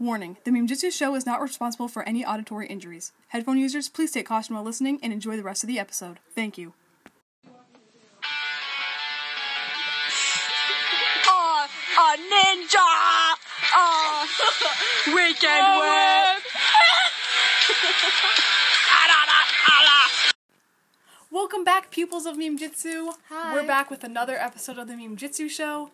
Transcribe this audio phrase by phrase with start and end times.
[0.00, 3.12] Warning The Memejitzu Show is not responsible for any auditory injuries.
[3.28, 6.20] Headphone users, please take caution while listening and enjoy the rest of the episode.
[6.34, 6.72] Thank you.
[11.28, 11.66] Uh,
[12.00, 13.34] a ninja!
[13.76, 14.26] Uh,
[15.14, 16.42] weekend whip!
[21.30, 23.12] Welcome back, pupils of Memejitzu.
[23.28, 23.54] Hi.
[23.54, 25.90] We're back with another episode of the Memejitzu Show.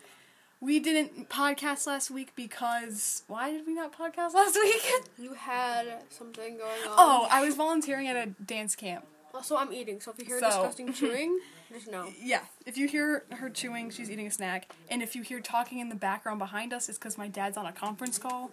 [0.60, 3.22] We didn't podcast last week because.
[3.26, 4.82] Why did we not podcast last week?
[5.18, 6.94] You had something going on.
[6.96, 9.04] oh, I was volunteering at a dance camp.
[9.34, 11.38] Also, I'm eating, so if you hear So- disgusting chewing,
[11.70, 12.08] just know.
[12.22, 14.72] Yeah, if you hear her chewing, she's eating a snack.
[14.88, 17.66] And if you hear talking in the background behind us, it's because my dad's on
[17.66, 18.50] a conference call.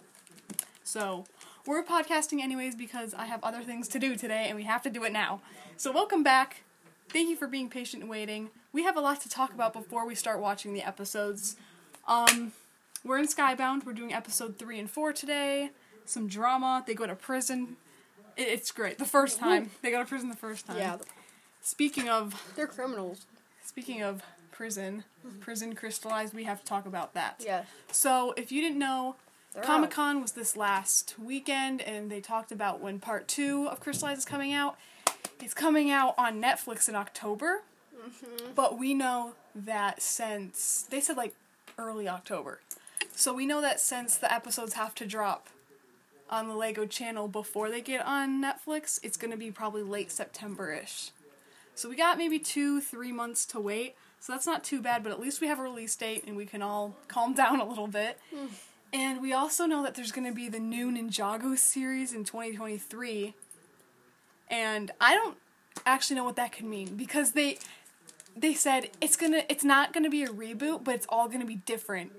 [0.82, 1.24] So,
[1.66, 4.90] we're podcasting anyways because I have other things to do today and we have to
[4.90, 5.40] do it now.
[5.78, 6.64] So, welcome back.
[7.08, 8.50] Thank you for being patient and waiting.
[8.70, 11.56] We have a lot to talk about before we start watching the episodes.
[12.06, 12.52] Um,
[13.04, 13.84] we're in Skybound.
[13.84, 15.70] We're doing episode 3 and 4 today.
[16.04, 16.84] Some drama.
[16.86, 17.76] They go to prison.
[18.36, 18.98] It- It's great.
[18.98, 19.70] The first time.
[19.82, 20.78] They go to prison the first time.
[20.78, 20.96] Yeah,
[21.62, 23.26] Speaking of they're criminals.
[23.64, 25.04] Speaking of prison,
[25.40, 27.36] prison crystallized, we have to talk about that.
[27.44, 27.66] Yes.
[27.90, 29.16] So, if you didn't know,
[29.62, 34.18] Comic Con was this last weekend, and they talked about when part two of Crystallize
[34.18, 34.76] is coming out.
[35.40, 37.62] It's coming out on Netflix in October,
[37.96, 38.54] Mhm.
[38.54, 41.34] but we know that since they said like
[41.78, 42.60] early October,
[43.14, 45.48] so we know that since the episodes have to drop
[46.30, 50.72] on the Lego channel before they get on Netflix, it's gonna be probably late September
[50.72, 51.10] ish.
[51.74, 53.94] So we got maybe two, three months to wait.
[54.20, 56.46] So that's not too bad, but at least we have a release date and we
[56.46, 58.18] can all calm down a little bit.
[58.34, 58.46] Hmm.
[58.92, 63.34] And we also know that there's going to be the new Ninjago series in 2023.
[64.48, 65.36] And I don't
[65.84, 67.58] actually know what that could mean because they
[68.36, 71.56] they said it's to it's not to be a reboot, but it's all to be
[71.56, 72.12] different.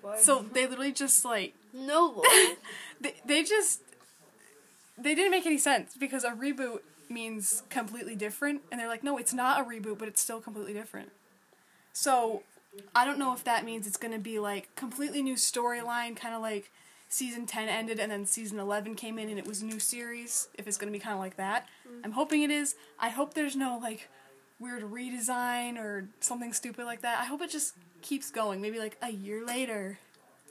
[0.00, 0.20] What?
[0.20, 2.22] So they literally just like no,
[3.00, 3.80] they, they just
[4.96, 9.16] they didn't make any sense because a reboot means completely different and they're like no
[9.16, 11.10] it's not a reboot but it's still completely different.
[11.92, 12.42] So
[12.94, 16.42] i don't know if that means it's to be like completely new storyline kind of
[16.42, 16.70] like
[17.08, 20.48] season 10 ended and then season 11 came in and it was a new series
[20.54, 21.66] if it's going to be kind of like that.
[21.86, 22.00] Mm-hmm.
[22.04, 22.74] I'm hoping it is.
[22.98, 24.08] I hope there's no like
[24.60, 28.96] weird redesign or something stupid like that i hope it just keeps going maybe like
[29.02, 29.98] a year later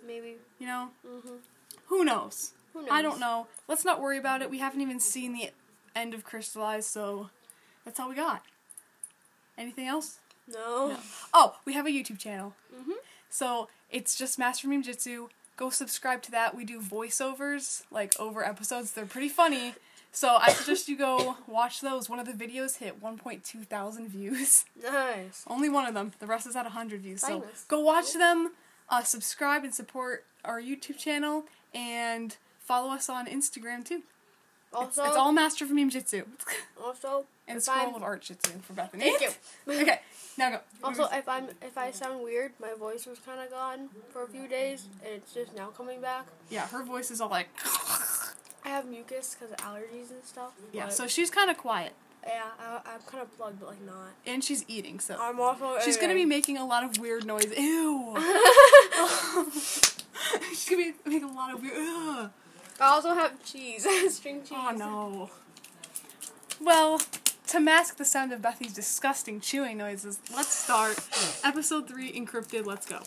[0.05, 0.35] Maybe.
[0.59, 1.35] you know mm-hmm.
[1.87, 2.89] who knows Who knows?
[2.91, 3.47] I don't know.
[3.67, 4.49] Let's not worry about it.
[4.49, 5.49] We haven't even seen the
[5.95, 7.29] end of Crystallize, so
[7.85, 8.43] that's all we got.
[9.57, 10.19] Anything else?
[10.47, 10.95] No.
[11.33, 12.53] Oh, we have a YouTube channel.
[12.73, 12.91] Mm-hmm.
[13.29, 15.27] So it's just Master Memejitzu.
[15.55, 16.55] Go subscribe to that.
[16.55, 18.91] We do voiceovers, like over episodes.
[18.91, 19.73] They're pretty funny.
[20.17, 22.09] So I suggest you go watch those.
[22.09, 24.65] One of the videos hit 1.2 thousand views.
[24.81, 25.43] Nice.
[25.45, 26.11] Only one of them.
[26.17, 27.21] The rest is at 100 views.
[27.21, 28.53] So go watch them,
[28.89, 34.01] uh, subscribe and support our YouTube channel, and follow us on Instagram too.
[34.73, 36.23] Also, it's all Master of Memejitzu.
[36.83, 39.03] also, and Scroll I'm- of Art Jitsu for Bethany.
[39.03, 39.29] Thank you.
[39.81, 39.99] okay,
[40.35, 40.59] now go.
[40.83, 44.27] Also, if I'm if I sound weird, my voice was kind of gone for a
[44.27, 46.25] few days, and it's just now coming back.
[46.49, 47.49] yeah, her voice is all like.
[48.67, 50.51] I have mucus because of allergies and stuff.
[50.73, 51.93] yeah, so she's kind of quiet.
[52.25, 54.09] yeah, I, I'm kind of plugged, but like not.
[54.25, 55.15] And she's eating, so.
[55.17, 55.79] I'm also.
[55.85, 57.45] She's gonna be making a lot of weird noise.
[57.57, 58.13] Ew.
[60.49, 61.77] she's gonna be making a lot of weird.
[61.77, 62.29] Ugh.
[62.81, 64.51] I also have cheese, string cheese.
[64.51, 65.29] Oh no.
[66.59, 66.99] Well,
[67.47, 70.99] to mask the sound of Bethy's disgusting chewing noises, let's start
[71.41, 72.65] episode three encrypted.
[72.65, 72.99] Let's go.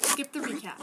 [0.00, 0.74] Skip the recap.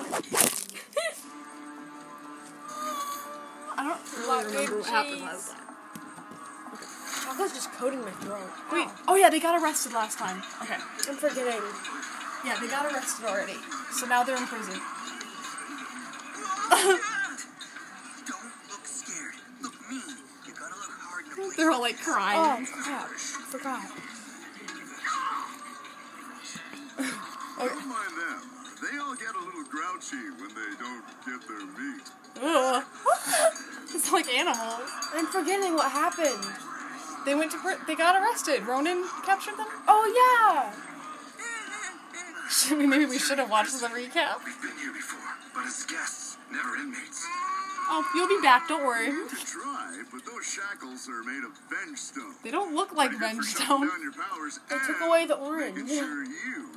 [3.82, 5.66] I don't What really remember good what happened last time.
[7.26, 8.46] Chocolate's just coating my throat.
[8.72, 8.86] Wait.
[8.86, 8.94] Ow.
[8.94, 9.02] Oh.
[9.08, 10.38] oh yeah, they got arrested last time.
[10.62, 10.78] Okay.
[11.10, 11.66] I'm forgetting.
[12.46, 13.58] Yeah, they got arrested already.
[13.98, 14.78] So now they're in prison.
[18.30, 19.42] Don't look scared.
[19.66, 20.14] Look mean.
[20.46, 21.58] You gotta look hard in the place.
[21.58, 22.38] They're all like crying.
[22.38, 22.86] Oh crying.
[22.86, 23.10] crap!
[23.50, 23.82] Forgot.
[27.66, 28.46] Don't mind them.
[28.78, 32.21] They all get a little grouchy when they don't get their meat.
[32.42, 32.84] Ugh.
[33.94, 34.90] it's like animals.
[35.14, 36.46] I'm forgetting what happened.
[37.26, 38.66] They went to pr- they got arrested.
[38.66, 39.68] Ronan captured them.
[39.88, 40.74] Oh yeah.
[42.50, 44.44] Should we, maybe we should have watched the recap.
[44.46, 45.20] We've been here before,
[45.54, 47.26] but as guests, never inmates.
[47.94, 48.68] Oh, you'll be back.
[48.70, 49.08] Don't worry.
[49.46, 52.34] Try, but those shackles are made of Vengestone.
[52.44, 53.90] They don't look like Pretty good for shutting Vengestone.
[53.90, 55.76] down your powers They took away the orange.
[55.76, 56.70] Making sure you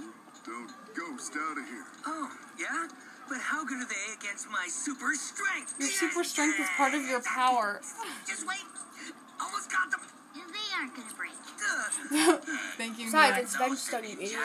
[0.44, 1.84] don't ghost out of here.
[2.06, 2.88] Oh, yeah?
[3.29, 5.75] But how good are they against my super strength?
[5.79, 7.81] Your super strength is part of your power.
[8.26, 8.61] Just wait.
[9.41, 10.00] Almost got them.
[10.35, 11.32] They aren't gonna break.
[12.76, 13.06] Thank you.
[13.06, 13.43] Besides, Nina.
[13.43, 14.41] it's Vengestone, you idiot.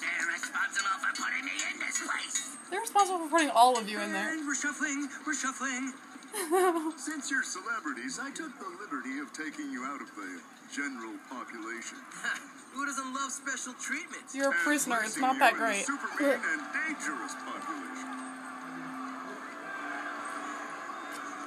[0.00, 2.56] They're responsible for putting me in this place.
[2.70, 4.32] They're responsible for putting all of you in there.
[4.32, 5.92] And we're shuffling, we're shuffling.
[6.96, 10.40] Since you're celebrities, I took the liberty of taking you out of the
[10.74, 11.98] general population.
[12.72, 14.24] Who doesn't love special treatment?
[14.32, 15.00] You're a prisoner.
[15.04, 15.84] It's not that great.
[15.84, 17.91] Superman and dangerous population.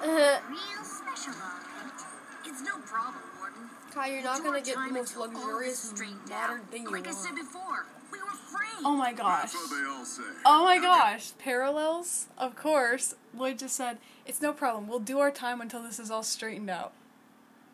[0.04, 2.02] Real special, all right.
[2.46, 3.70] It's no problem, Warden.
[3.94, 6.68] Kai, you're not gonna get the most until all this luxurious straightened modern out.
[6.72, 7.18] thing you Like I want.
[7.26, 8.68] said before, we were free.
[8.84, 9.52] Oh my gosh.
[9.54, 10.24] That's what they all say.
[10.46, 11.32] Oh my gosh.
[11.40, 12.28] Parallels?
[12.38, 13.16] Of course.
[13.36, 14.88] Lloyd just said, it's no problem.
[14.88, 16.92] We'll do our time until this is all straightened out.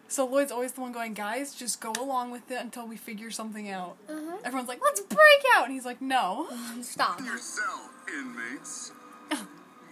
[0.07, 3.31] So Lloyd's always the one going, guys, just go along with it until we figure
[3.31, 3.95] something out.
[4.09, 4.38] Uh-huh.
[4.44, 5.19] Everyone's like, let's break
[5.56, 5.65] out!
[5.65, 6.47] And he's like, no.
[6.81, 7.19] Stop.
[7.19, 8.91] In your cell, inmates.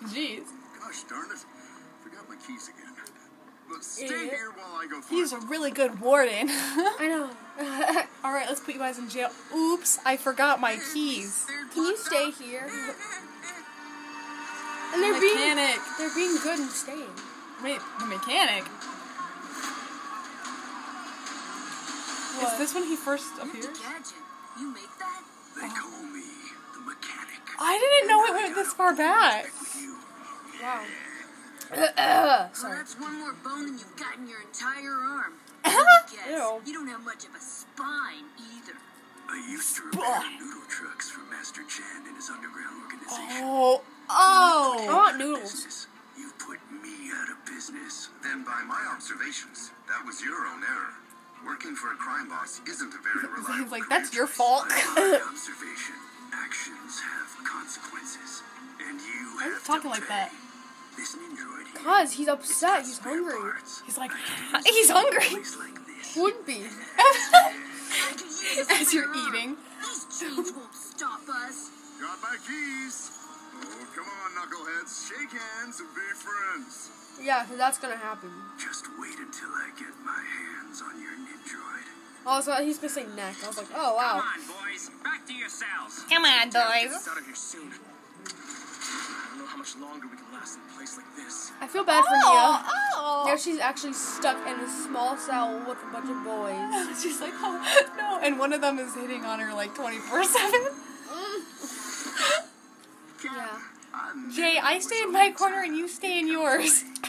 [0.07, 0.43] Jeez.
[0.79, 1.37] Gosh darn it.
[2.49, 2.85] Forgot my keys again.
[3.69, 4.29] But stay Idiot.
[4.33, 6.47] here while I go find He's a really good warden.
[6.49, 7.29] I know.
[8.25, 9.29] Alright, let's put you guys in jail.
[9.55, 11.45] Oops, I forgot my keys.
[11.73, 12.67] Can you stay here?
[14.93, 15.79] And they're being Mechanic.
[15.99, 17.13] they're being good and staying.
[17.63, 18.63] Wait, the mechanic?
[22.39, 22.53] What?
[22.53, 23.49] Is this when he first Mr.
[23.49, 23.75] appeared?
[23.75, 24.13] Gadget,
[24.59, 25.21] you make that?
[25.55, 25.75] They oh.
[25.77, 26.23] call me
[26.73, 27.41] the mechanic.
[27.59, 29.43] I didn't know it went this far back.
[29.59, 29.97] With you.
[30.63, 30.85] Wow.
[31.69, 35.33] So that's one more bone than you've got in your entire arm.
[35.63, 36.61] Guess Ew.
[36.65, 38.73] you don't have much of a spine either.
[39.29, 43.45] I used to repair noodle trucks for Master Chan and his underground organization.
[43.45, 44.77] Oh, oh.
[44.79, 44.95] I oh.
[44.95, 45.87] want noodles.
[46.17, 48.09] You put me out of business.
[48.23, 50.97] Then, by my observations, that was your own error.
[51.45, 53.63] Working for a crime boss isn't a very reliable.
[53.63, 54.67] He's like, that's your fault.
[54.67, 55.95] By observation,
[56.33, 58.41] actions have consequences,
[58.81, 60.25] and you Why are you have talking to like pay.
[60.25, 60.31] that?
[60.97, 62.85] This ninja here, Cause he's upset.
[62.85, 63.51] He's hungry.
[63.85, 64.11] He's like,
[64.65, 65.19] he's hungry.
[65.19, 66.15] Place like this.
[66.17, 66.65] Would be.
[66.97, 69.55] I could use a As you're eating.
[69.81, 71.71] These chains won't stop us.
[71.99, 73.11] Got my keys.
[73.61, 75.09] Oh, come on, knuckleheads.
[75.09, 76.91] Shake hands and be friends.
[77.21, 78.31] Yeah, so that's gonna happen.
[78.57, 81.85] Just wait until I get my hands on your Nindroid.
[82.25, 83.35] Also, oh, he's gonna say neck.
[83.43, 84.21] I was like, oh wow.
[84.21, 84.89] Come on, boys.
[85.03, 86.05] Back to your cells.
[86.09, 86.95] Come on, boys.
[86.95, 87.71] us out of here soon.
[89.49, 91.51] I how much longer we can last in a place like this.
[91.59, 92.21] I feel bad for Nya.
[92.21, 92.63] oh.
[92.97, 93.23] oh.
[93.27, 97.01] Now she's actually stuck in a small cell with a bunch of boys.
[97.01, 98.19] She's like, oh, no.
[98.21, 100.61] And one of them is hitting on her like 24 7.
[103.21, 103.59] Yeah.
[104.33, 106.85] Jay, I stay in my corner and you stay in yours.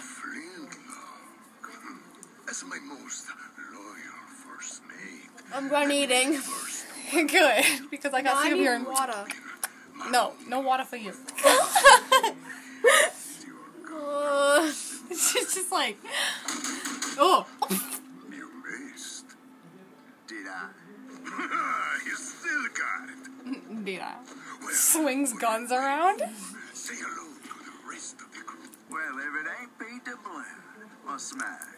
[2.47, 3.29] That's my most
[3.73, 5.31] loyal first mate.
[5.55, 6.33] I'm done eating.
[6.33, 7.65] First Good.
[7.93, 9.25] Because I got I sick of need water.
[10.09, 11.13] No, no water for you.
[13.93, 14.67] Uh,
[15.11, 15.97] She's just like,
[17.19, 17.47] oh.
[18.31, 18.49] you
[18.93, 19.27] missed.
[20.27, 20.69] Did I?
[22.07, 23.85] you still got it.
[23.85, 24.15] Did I?
[24.61, 26.21] Well, Swings guns around.
[26.73, 28.61] say hello to the rest of the crew.
[28.91, 30.43] Well, if it ain't Peter Blue,
[31.05, 31.77] what's the matter?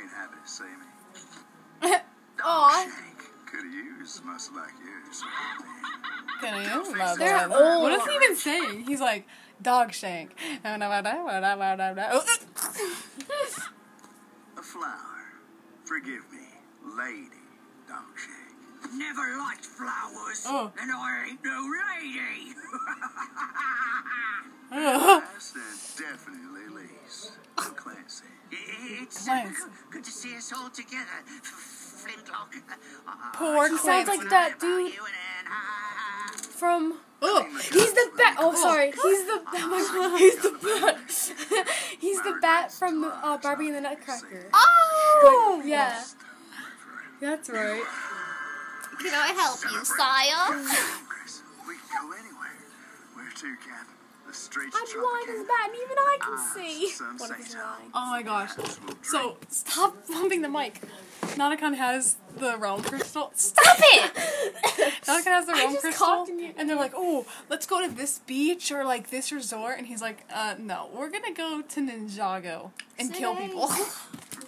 [0.00, 0.64] Ain't happy to see
[1.90, 1.96] me.
[2.44, 2.86] Aw.
[3.54, 5.22] Shank could use muscle like yours.
[6.40, 6.98] Can you?
[6.98, 7.52] Love They're that.
[7.52, 7.82] old.
[7.82, 8.84] What is he even saying?
[8.86, 9.26] He's like,
[9.62, 10.32] dog shank.
[10.64, 10.78] A
[14.62, 15.24] flower.
[15.84, 16.48] Forgive me,
[16.96, 17.28] lady
[17.88, 18.32] Dogshank.
[18.96, 20.72] Never liked flowers, Oh.
[20.80, 21.70] and I ain't no
[22.00, 22.54] lady.
[24.72, 25.22] Ugh.
[25.22, 28.24] Last and definitely least, Clancy.
[28.50, 29.54] It's Clancy.
[29.62, 31.22] good, good to see us all together.
[32.04, 32.54] Flintlock.
[33.34, 34.92] Poor He sounds like that dude
[36.50, 36.98] from.
[37.26, 38.36] Oh, He's the bat.
[38.38, 38.88] Oh, sorry.
[38.90, 39.40] He's the.
[39.54, 41.66] Oh He's the bat.
[42.00, 44.46] He's the bat from uh, Barbie and the Nutcracker.
[44.52, 46.02] oh, Yeah.
[47.20, 47.82] That's right.
[49.00, 50.64] Can I help you, sire?
[51.08, 52.52] Chris, we can go anywhere.
[53.14, 53.94] Where to, Captain?
[54.26, 56.88] The streets I'm blind as a bat, and even I can Ah, see.
[56.90, 57.90] some What if he's lying?
[57.94, 58.50] Oh my gosh.
[59.02, 60.80] So stop bumping the mic.
[61.22, 63.30] Nadakhan has the realm crystal.
[63.34, 64.14] Stop it!
[65.04, 67.86] Nadakhan has the I realm crystal, coughed in your and they're like, "Oh, let's go
[67.86, 71.62] to this beach or like this resort," and he's like, "Uh, no, we're gonna go
[71.62, 73.46] to Ninjago and kill Say.
[73.48, 73.68] people."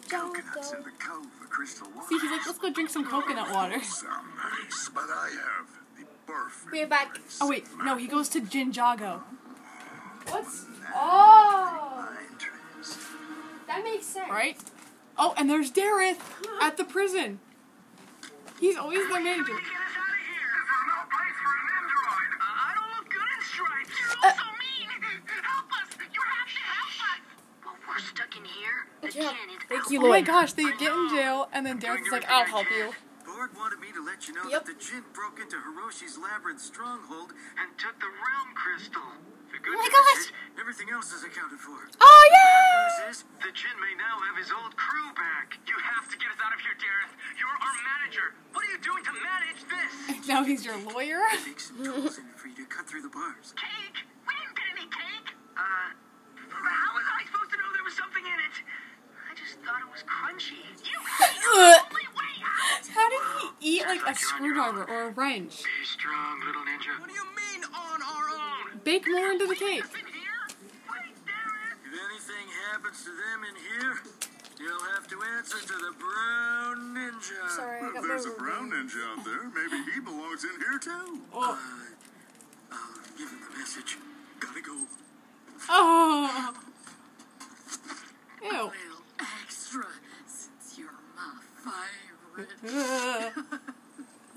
[0.09, 2.09] Coconuts in the cove of crystal water.
[2.09, 5.69] See, he's like, "Let's go drink some coconut water." Sound nice, but I have
[5.99, 6.73] the perfect.
[6.73, 7.19] We're back.
[7.41, 9.21] Oh wait, no, he goes to Jinjago.
[10.29, 10.67] What's.
[10.95, 12.09] Oh!
[13.67, 14.31] That makes sense.
[14.31, 14.57] Right?
[15.19, 16.19] Oh, and there's Dareth
[16.61, 17.41] at the prison.
[18.61, 19.53] He's always the manager.
[22.41, 23.91] I don't look good in stripes.
[24.01, 24.89] You're uh, so mean.
[25.43, 25.89] Help us.
[26.13, 27.21] You have to help us.
[27.65, 28.87] Well, we're stuck in here.
[29.03, 29.33] The Yeah.
[29.69, 32.45] Thank you, Oh my gosh, they get in jail, and then Dareth is like, "I'll
[32.45, 32.93] help you."
[33.25, 34.65] Board wanted me to let you know Yep.
[34.65, 39.03] that the Jin broke into Hiroshi's labyrinth stronghold And took the realm crystal.
[39.57, 40.33] To good Oh my gosh.
[40.61, 41.77] everything else is accounted for.
[42.01, 43.09] Oh yeah!
[43.09, 45.57] News the Jin may now have his old crew back.
[45.65, 47.13] You have to get us out of here, Dareth.
[47.41, 48.37] You're our manager.
[48.53, 49.93] What are you doing to manage this?
[50.29, 51.23] Now he's your lawyer.
[51.23, 53.55] I Take some tools in it for you to cut through the bars.
[53.55, 54.03] Cake?
[54.27, 55.29] We didn't get any cake.
[55.55, 55.95] Uh,
[56.51, 58.57] how was I supposed to know there was something in it?
[59.23, 60.59] I just thought it was crunchy.
[60.83, 61.79] You had Ugh.
[61.79, 62.83] the only way out.
[62.91, 63.23] How did
[63.63, 65.63] he eat like a screwdriver or a wrench?
[65.63, 66.99] Be strong, little ninja.
[66.99, 67.46] What do you mean on our own?
[68.87, 69.83] Bake more into the cake.
[69.83, 70.47] In here?
[70.87, 71.83] Wait, Dareth.
[71.83, 73.99] If anything happens to them in here,
[74.61, 77.51] you'll have to answer to the brown ninja.
[77.51, 80.79] Sorry, I got If there's a brown ninja out there, maybe he belongs in here
[80.79, 81.21] too.
[81.35, 81.59] Oh.
[82.71, 82.79] I'll
[83.19, 83.99] give him the message.
[84.39, 84.87] Gotta go.
[85.69, 86.55] Oh.
[88.45, 88.49] Ew.
[88.49, 88.73] Well,
[89.19, 89.87] extra,
[90.29, 91.43] since you're my
[92.37, 92.55] favorite.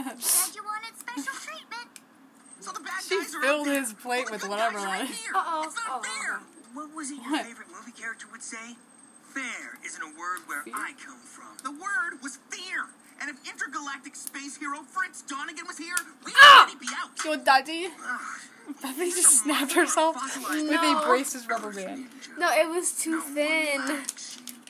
[0.09, 0.17] Ugh.
[0.17, 1.99] Said you wanted special treatment.
[2.61, 5.07] So the bad She guys are filled his plate with whatever guys are that in
[5.11, 5.17] is.
[5.19, 5.31] here.
[5.35, 5.73] Uh-oh.
[5.89, 6.39] Oh, fair.
[6.73, 7.45] What was it your What?
[7.45, 8.75] favorite movie character would say?
[9.33, 11.57] Fair isn't a word where I come from.
[11.63, 12.85] The word was fear.
[13.21, 16.63] And if intergalactic space hero Fritz Donegan was here, we'd Ah!
[16.63, 17.09] already be out.
[17.25, 17.89] Yo, Daddy.
[18.81, 20.15] Bethany just snapped herself
[20.49, 22.07] with a braces rubber band.
[22.37, 23.81] No, it was too thin.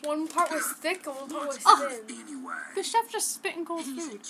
[0.04, 2.18] One part was thick and one part was thin.
[2.28, 4.22] Anyway, The chef just spit in cold He's a food.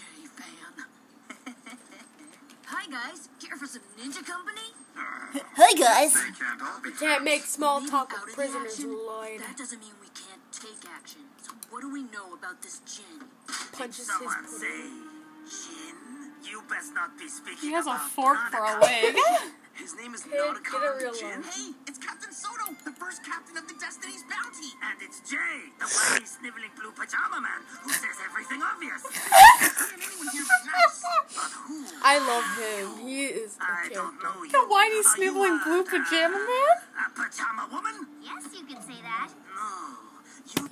[2.90, 4.74] J guys, here for some ninja company?
[5.56, 6.16] Hey guys.
[6.16, 8.98] We can't Can't make small talk out with of prisoners, action?
[9.06, 9.42] Lloyd.
[9.42, 11.22] That doesn't mean we can't take action.
[11.40, 13.28] So what do we know about this Jin?
[13.74, 14.50] Punches his Someone pudding.
[14.50, 14.90] say,
[15.46, 19.16] Jin, you best not be speaking He has a fork for a leg.
[19.80, 21.42] His name is Kid, get a Nadakhan real Jin.
[21.44, 24.76] Hey, it's Captain Soto, the first captain of the Destiny's Bounty.
[24.84, 29.02] And it's Jay, the whiny sniveling blue pajama man who says everything obvious.
[29.08, 31.00] Can't anyone here be nice?
[31.32, 31.86] But who?
[32.04, 33.08] I love him.
[33.08, 33.94] He is a I character.
[33.96, 34.52] don't know you.
[34.52, 36.76] The whiny Are you, sniveling uh, blue pajama man?
[37.00, 37.96] A pajama woman?
[38.22, 39.32] Yes, you can say that.
[39.56, 40.64] No.
[40.64, 40.70] You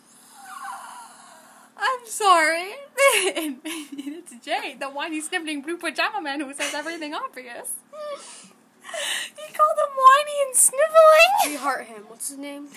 [1.79, 2.75] I'm sorry.
[2.99, 7.71] it's Jay, the whiny sniveling blue pajama man who says everything obvious.
[9.37, 11.31] he called him whiny and sniveling.
[11.45, 12.03] We heart him.
[12.07, 12.67] What's his name?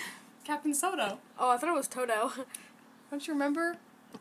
[0.43, 1.19] Captain Soto.
[1.39, 2.31] Oh, I thought it was Toto.
[3.11, 3.77] Don't you remember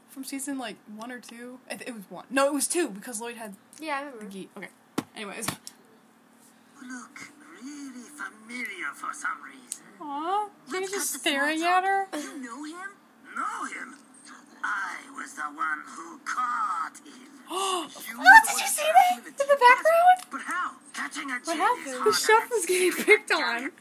[0.09, 1.59] from season like one or two?
[1.71, 2.25] I th- it was one.
[2.31, 4.25] No, it was two because Lloyd had yeah, I remember.
[4.27, 4.51] Geet.
[4.57, 4.69] Okay.
[5.17, 5.47] Anyways.
[6.83, 7.21] look
[7.63, 9.85] really familiar for some reason.
[10.01, 12.07] Aw, Let's he's just staring at her.
[12.15, 12.91] You know him?
[13.37, 13.95] Know him?
[14.63, 17.27] I was the one who caught him.
[17.53, 20.19] Oh, did you see that in the background?
[20.31, 20.71] But how?
[20.95, 22.07] Catching a What Jin is happened?
[22.07, 23.63] The chef than was getting picked on.
[23.65, 23.73] Him?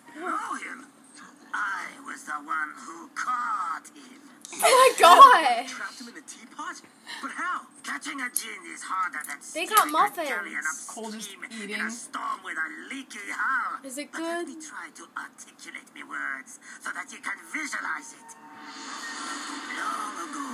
[1.54, 4.22] I was the one who caught him.
[4.52, 5.68] Oh my god!
[5.70, 6.82] Trapped him in a teapot?
[7.22, 7.62] But how?
[7.86, 10.30] Catching a Jin is harder than They stealing got a muffins.
[10.30, 11.82] galleon Cole just in eating.
[11.82, 13.78] a storm with a leaky hull.
[13.86, 14.58] Is it But let good?
[14.58, 18.30] me try to articulate me words so that you can visualize it.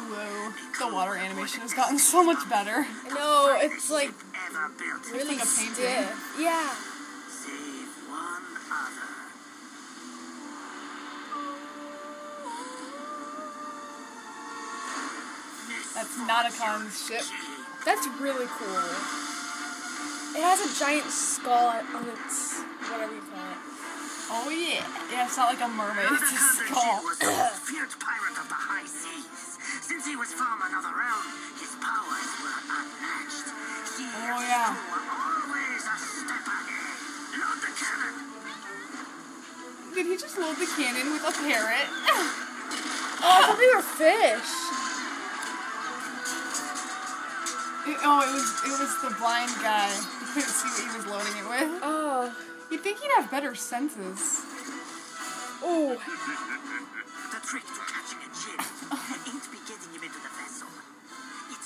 [0.06, 0.88] Long ago, Whoa.
[0.88, 2.86] The water animation has gotten so much better.
[2.86, 4.16] I know, it's like ship
[4.50, 5.12] ever built.
[5.12, 5.74] really like a painting.
[5.74, 6.36] stiff.
[6.40, 6.70] Yeah.
[7.30, 9.10] Save one other.
[15.96, 17.24] That's Nadakhan's ship.
[17.86, 18.84] That's really cool.
[20.36, 22.60] It has a giant skull on its
[22.92, 23.58] whatever you call it.
[24.28, 24.84] Oh yeah.
[25.12, 27.02] Yeah, it's not like a mermaid, it's a skull.
[27.04, 29.45] was a feared pirate of the high seas.
[29.86, 31.26] Since he was from another realm,
[31.62, 33.48] his powers were unmatched.
[33.98, 34.74] He Oh, and his yeah.
[34.74, 36.98] crew were always a step ahead.
[37.38, 38.16] Load the cannon.
[39.94, 41.88] Did he just load the cannon with a parrot?
[43.18, 44.52] Oh, I thought they were fish.
[47.88, 49.90] It- oh, it was it was the blind guy.
[49.90, 51.80] He couldn't see what he was loading it with.
[51.82, 52.36] Oh.
[52.70, 54.42] You'd think he'd have better senses.
[55.64, 55.96] Oh.
[57.32, 58.60] The trick to catching a jinn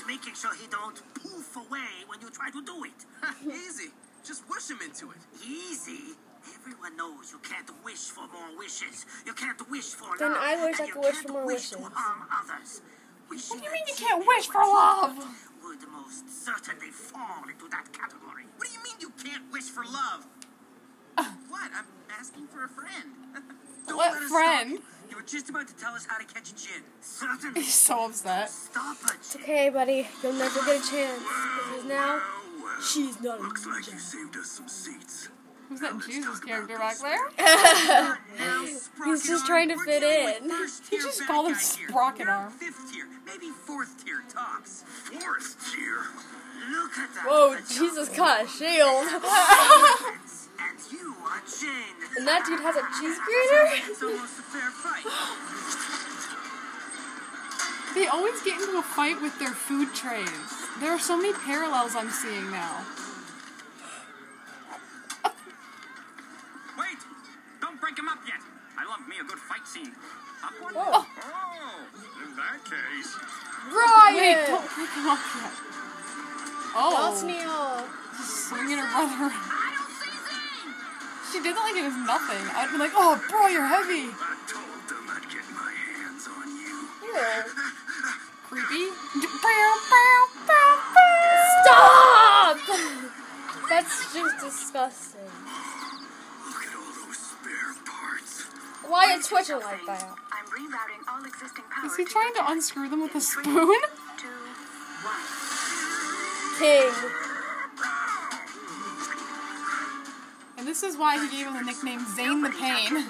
[0.09, 2.99] making sure he don't poof away when you try to do it.
[3.45, 3.89] Easy.
[4.25, 5.21] Just wish him into it.
[5.45, 6.17] Easy.
[6.57, 9.05] Everyone knows you can't wish for more wishes.
[9.25, 10.41] You can't wish for Then love.
[10.41, 11.93] Then I wish I could you wish can't for more wish to wishes.
[11.93, 12.81] harm others.
[13.29, 15.13] Wishing What do you mean you can't wish for love?
[15.63, 18.45] Would most certainly fall into that category.
[18.57, 20.25] What do you mean you can't wish for love?
[21.17, 21.29] Uh.
[21.49, 21.69] what?
[21.75, 21.85] I'm
[22.17, 23.13] asking for a friend.
[23.87, 24.69] Don't What let friend?
[24.79, 24.83] stop you.
[24.98, 26.81] You were just about to tell us how to catch a jinn.
[27.01, 27.61] Certainly.
[27.61, 28.49] He's so upset.
[28.49, 29.41] Stop a jinn.
[29.43, 30.07] Okay, buddy.
[30.23, 31.21] You'll never get a chance.
[31.21, 32.81] Because now, Well, well.
[32.81, 35.29] she's not a Looks like you saved us some seats.
[35.67, 39.05] Who's that Jesus talk about character those back there?
[39.05, 40.49] He's just trying to fit in.
[40.49, 41.89] first He just bad called him guys here.
[41.89, 42.51] Sprocket Arm.
[42.51, 44.83] Fifth tier, maybe fourth tier tops.
[44.87, 45.99] Fourth tier.
[46.71, 47.25] Look at that.
[47.27, 48.17] Whoa, Jesus woman.
[48.17, 49.05] got a shield.
[50.59, 51.95] And you are Jane.
[52.17, 53.91] And that dude has a cheese grater?
[53.91, 55.05] It's almost a fair fight.
[57.95, 60.29] They always get into a fight with their food trays.
[60.79, 62.85] There are so many parallels I'm seeing now.
[66.77, 67.01] Wait!
[67.59, 68.37] Don't break him up yet.
[68.77, 69.91] I love me a good fight scene.
[70.45, 70.73] Up one.
[70.77, 71.01] Oh.
[71.03, 73.17] Oh, in that case.
[73.67, 74.47] Wait, Ryan!
[74.47, 75.51] don't pick him up yet.
[76.77, 77.87] That's Oh, Neil.
[78.23, 79.33] swinging her brother.
[79.33, 79.58] around.
[81.31, 82.41] She did it like it was nothing.
[82.57, 84.09] I'd be like, oh, bro, you're heavy.
[84.09, 86.89] I told them I'd get my hands on you.
[88.49, 88.89] Creepy.
[91.61, 92.57] Stop!
[93.69, 95.21] That's just disgusting.
[95.21, 98.49] Look at all those spare parts.
[98.89, 100.09] Why you twitching like that?
[100.33, 101.85] I'm rerouting all existing power.
[101.85, 103.45] Is he trying to unscrew them with a spoon?
[104.17, 104.27] two,
[105.05, 105.21] one.
[106.57, 107.28] King.
[110.59, 113.05] And this is why he gave him the nickname Zane the Pain.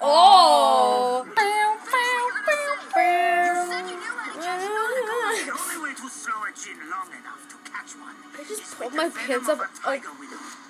[0.00, 1.26] Oh!
[1.26, 1.40] The
[5.52, 9.08] only way to slow a Jin long enough to catch one I just pulled my
[9.10, 10.04] pants up like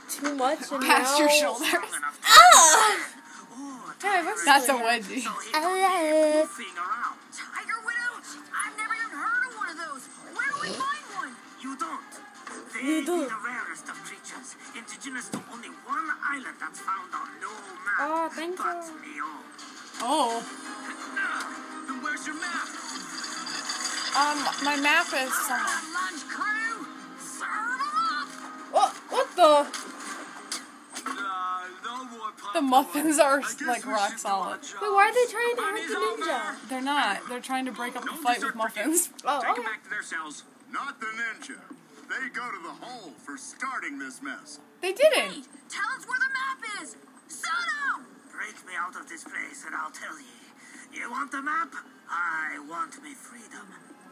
[0.08, 1.18] too much and Past now...
[1.18, 1.68] your shoulders.
[1.68, 3.10] Strong enough to- Ah!
[3.56, 4.72] Oh, Yeah, That's a sister.
[4.74, 5.22] wedgie.
[5.22, 7.16] so he don't keep goofing around.
[7.32, 8.18] Tiger Widow?
[8.50, 10.02] I've never even heard of one of those.
[10.34, 11.32] Where do we find one?
[11.62, 12.12] You don't.
[12.74, 13.28] They You don't.
[13.28, 13.96] the rarest of
[14.44, 17.48] creatures, indigenous to only one island that's found on no
[17.84, 17.96] map.
[18.00, 19.14] Oh, thank but you.
[19.14, 19.24] Neo.
[20.00, 20.42] Oh.
[21.86, 22.68] Then where's your map?
[24.14, 25.80] Um, my map is somewhere.
[25.92, 26.86] Lunch crew?
[27.18, 28.28] Serve 'em up!
[28.70, 28.92] What?
[29.10, 29.66] What the?
[31.06, 34.60] Uh, no more The muffins are like rock solid.
[34.62, 36.68] Wait, why are they trying to hurt the ninja?
[36.68, 37.28] They're not.
[37.28, 39.10] They're trying to break up the fight with muffins.
[39.24, 39.62] Oh, Take okay.
[39.62, 40.44] them back to their cells.
[40.70, 41.58] Not the ninja.
[42.08, 44.60] They go to the hole for starting this mess.
[44.80, 45.28] They didn't.
[45.30, 46.96] Wait, tell us where the map is!
[47.28, 48.04] Soto!
[48.30, 50.26] Break me out of this place and I'll tell ye.
[50.92, 51.72] You want the map?
[52.08, 53.66] I want me freedom.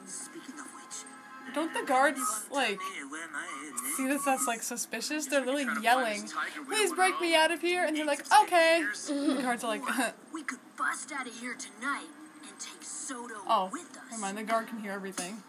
[0.07, 5.27] Speaking of which, Don't the guards like me when I see this as like suspicious?
[5.27, 6.29] They're literally yelling,
[6.67, 9.83] "Please break me out of here!" And they're like, "Okay." The guards are like,
[10.33, 12.09] We could bust out of here tonight
[12.49, 14.03] and take Soto "Oh, with us.
[14.11, 14.39] never mind.
[14.39, 15.43] The guard can hear everything."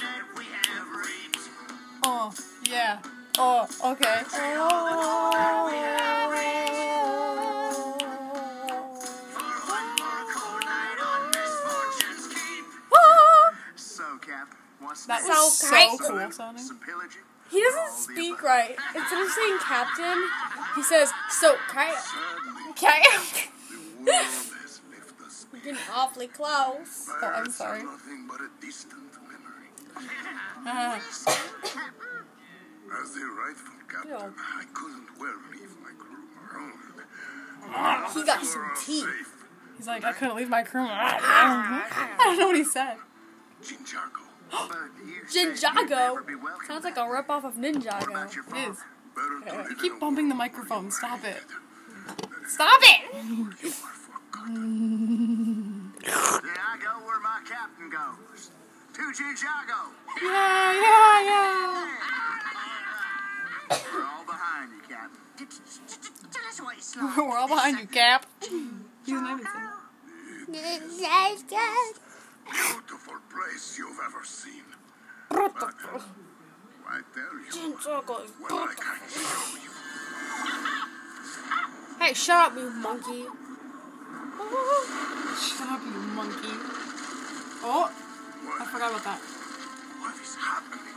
[0.00, 1.48] That we have reaped.
[2.04, 2.30] Uh.
[2.70, 2.98] Yeah.
[3.38, 3.66] Oh.
[3.92, 4.22] Okay.
[9.32, 12.64] For one more cold night on misfortune's keep.
[12.94, 13.54] Ah!
[13.76, 15.28] So, Cap, what's That next?
[15.28, 15.98] was So so tight.
[16.00, 16.64] cool sounding.
[17.50, 17.50] Some pillaging?
[17.50, 18.76] He doesn't speak right.
[18.94, 20.28] Instead of saying captain,
[20.74, 21.92] he says, so, okay.
[22.70, 23.02] Okay.
[23.70, 25.46] The world has left us.
[25.52, 27.08] Getting awfully close.
[27.10, 27.82] Oh, I'm sorry.
[27.82, 29.70] Nothing but a distant memory.
[30.66, 30.98] Uh,
[33.02, 34.30] As the rightful captain, Yeah.
[34.38, 38.12] I couldn't well leave my crew alone.
[38.14, 39.44] He got some teeth.
[39.76, 40.86] he's like, I couldn't leave my crew.
[40.88, 42.96] I don't know what he said.
[43.62, 44.25] Jinjago.
[44.50, 44.68] But
[45.04, 45.88] you Jinjago.
[45.90, 47.08] never be welcome Sounds like back.
[47.08, 48.08] a ripoff of Ninjago.
[48.10, 48.70] about your It father?
[48.72, 48.78] is.
[49.14, 50.90] Better to live You keep bumping the microphone.
[50.90, 51.42] Stop it.
[52.48, 53.00] Stop it!
[56.04, 56.12] Yeah,
[56.58, 58.50] I go where my captain goes.
[58.94, 59.80] To Jinjago.
[60.22, 61.86] Yeah, yeah, yeah.
[63.92, 65.22] We're all behind you, Captain.
[66.32, 67.26] This way, Slow.
[67.28, 68.26] We're all behind you, Cap.
[68.40, 68.52] He's
[69.08, 69.70] not even saying.
[72.50, 74.64] Beautiful place you've ever seen.
[75.28, 76.00] But, uh,
[76.88, 77.76] I tell you,
[78.40, 79.70] well, I can show you.
[81.98, 83.24] Hey, shut up, you monkey.
[85.36, 86.54] Shut up, you monkey.
[87.62, 87.90] Oh,
[88.60, 89.20] I forgot about that.
[90.00, 90.95] what is happening?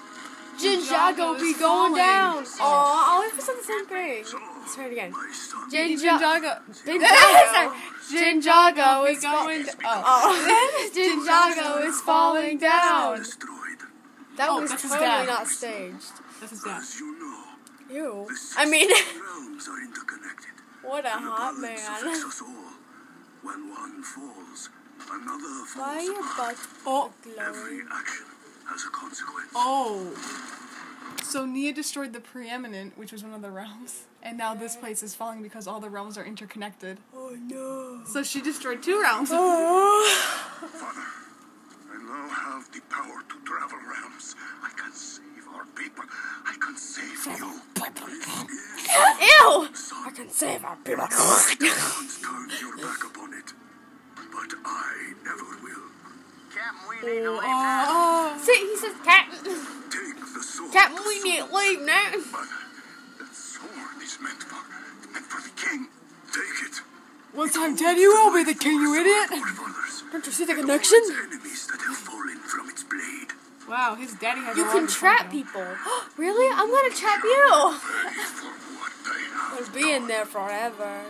[0.59, 1.95] Jinjago be is going falling.
[1.95, 2.43] down.
[2.59, 4.23] Oh, I always was on the same thing.
[4.59, 5.11] Let's try it again.
[5.11, 6.59] My son, Jinjago.
[6.85, 7.73] Jinjago.
[8.11, 9.63] Jinjago is going.
[9.63, 9.75] going.
[9.85, 10.03] Oh.
[10.05, 13.23] Oh, Jinjago is falling down.
[14.37, 15.27] That Oh, was totally dad.
[15.27, 16.13] not staged.
[16.39, 16.81] This is that.
[16.81, 17.43] As you know,
[17.93, 18.27] Ew.
[18.57, 20.53] I mean, realms are interconnected.
[20.83, 21.73] what a hot man.
[21.73, 22.47] affects us all.
[23.41, 24.69] When one falls,
[25.11, 26.55] another falls Why are your apart.
[26.55, 27.11] butt Oh.
[27.37, 28.28] Every glowing?
[28.73, 29.51] as a consequence.
[29.55, 30.13] Oh.
[31.23, 35.03] So Nya destroyed the preeminent, which was one of the realms, and now this place
[35.03, 36.99] is falling because all the realms are interconnected.
[37.13, 38.01] Oh no.
[38.05, 39.29] So she destroyed two realms.
[39.31, 40.05] Oh.
[40.59, 41.01] Father,
[41.91, 44.35] I now have the power to travel realms.
[44.63, 46.03] I can save our people.
[46.45, 47.61] I can save so you.
[49.21, 49.67] Ew!
[49.73, 51.05] Son, I can save our people.
[51.09, 53.53] Once turn your back upon it,
[54.15, 55.89] but I never will.
[56.49, 57.39] Captain, we need oh,
[61.69, 62.11] leave now.
[62.31, 62.47] But
[63.19, 64.61] that sword is meant for,
[65.13, 65.87] meant for the king.
[66.33, 66.81] Take it.
[67.35, 69.29] Once I'm dead, you will be the king, you idiot.
[69.31, 70.03] Lord of others.
[70.11, 70.97] Don't you see the connection?
[71.03, 73.29] its enemies that have fallen from its blade.
[73.69, 75.37] Wow, his daddy has a You lot can trap info.
[75.37, 75.67] people.
[76.17, 76.49] really?
[76.51, 77.77] I'm gonna trap you.
[77.77, 78.49] Pay for
[78.81, 81.05] what they have I'll be in there forever.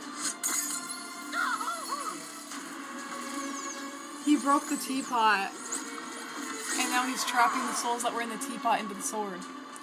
[4.25, 5.51] He broke the teapot.
[6.79, 9.39] And now he's trapping the souls that were in the teapot into the sword.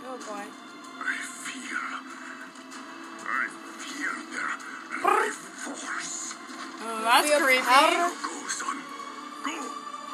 [0.07, 0.45] Oh boy.
[5.09, 7.62] Oh, that's Feel creepy.
[7.62, 8.11] power.
[8.23, 8.77] Go, son.
[9.45, 9.55] Go.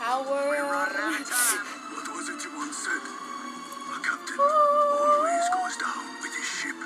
[0.00, 0.52] Power.
[0.52, 3.00] What was it you once said?
[3.00, 6.76] A captain always goes down with his ship.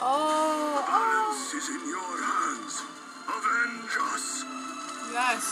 [0.00, 0.84] Oh.
[0.86, 2.82] Balance is in your hands.
[3.26, 4.44] Avenge us.
[5.12, 5.42] Yes.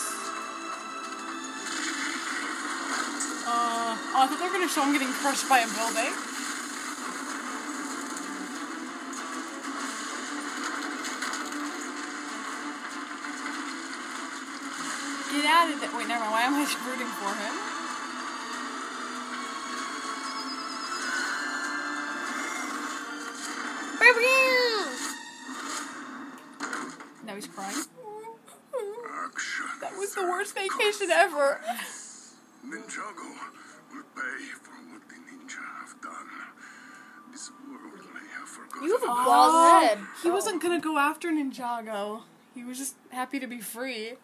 [3.46, 6.14] Uh, oh, I thought they were gonna show him getting crushed by a building.
[15.46, 15.94] Get out of it.
[15.96, 16.32] Wait, never mind.
[16.32, 17.54] Why am I rooting for him?
[27.24, 27.76] Now he's crying.
[29.24, 29.66] Action.
[29.80, 31.60] That was the worst vacation ever.
[32.66, 33.30] Ninjago
[33.92, 36.28] will pay for what the ninja have done.
[37.30, 38.82] This world may have forgotten.
[38.84, 39.98] You have a oh, bald head.
[40.24, 42.22] He wasn't gonna go after Ninjago.
[42.52, 44.14] He was just happy to be free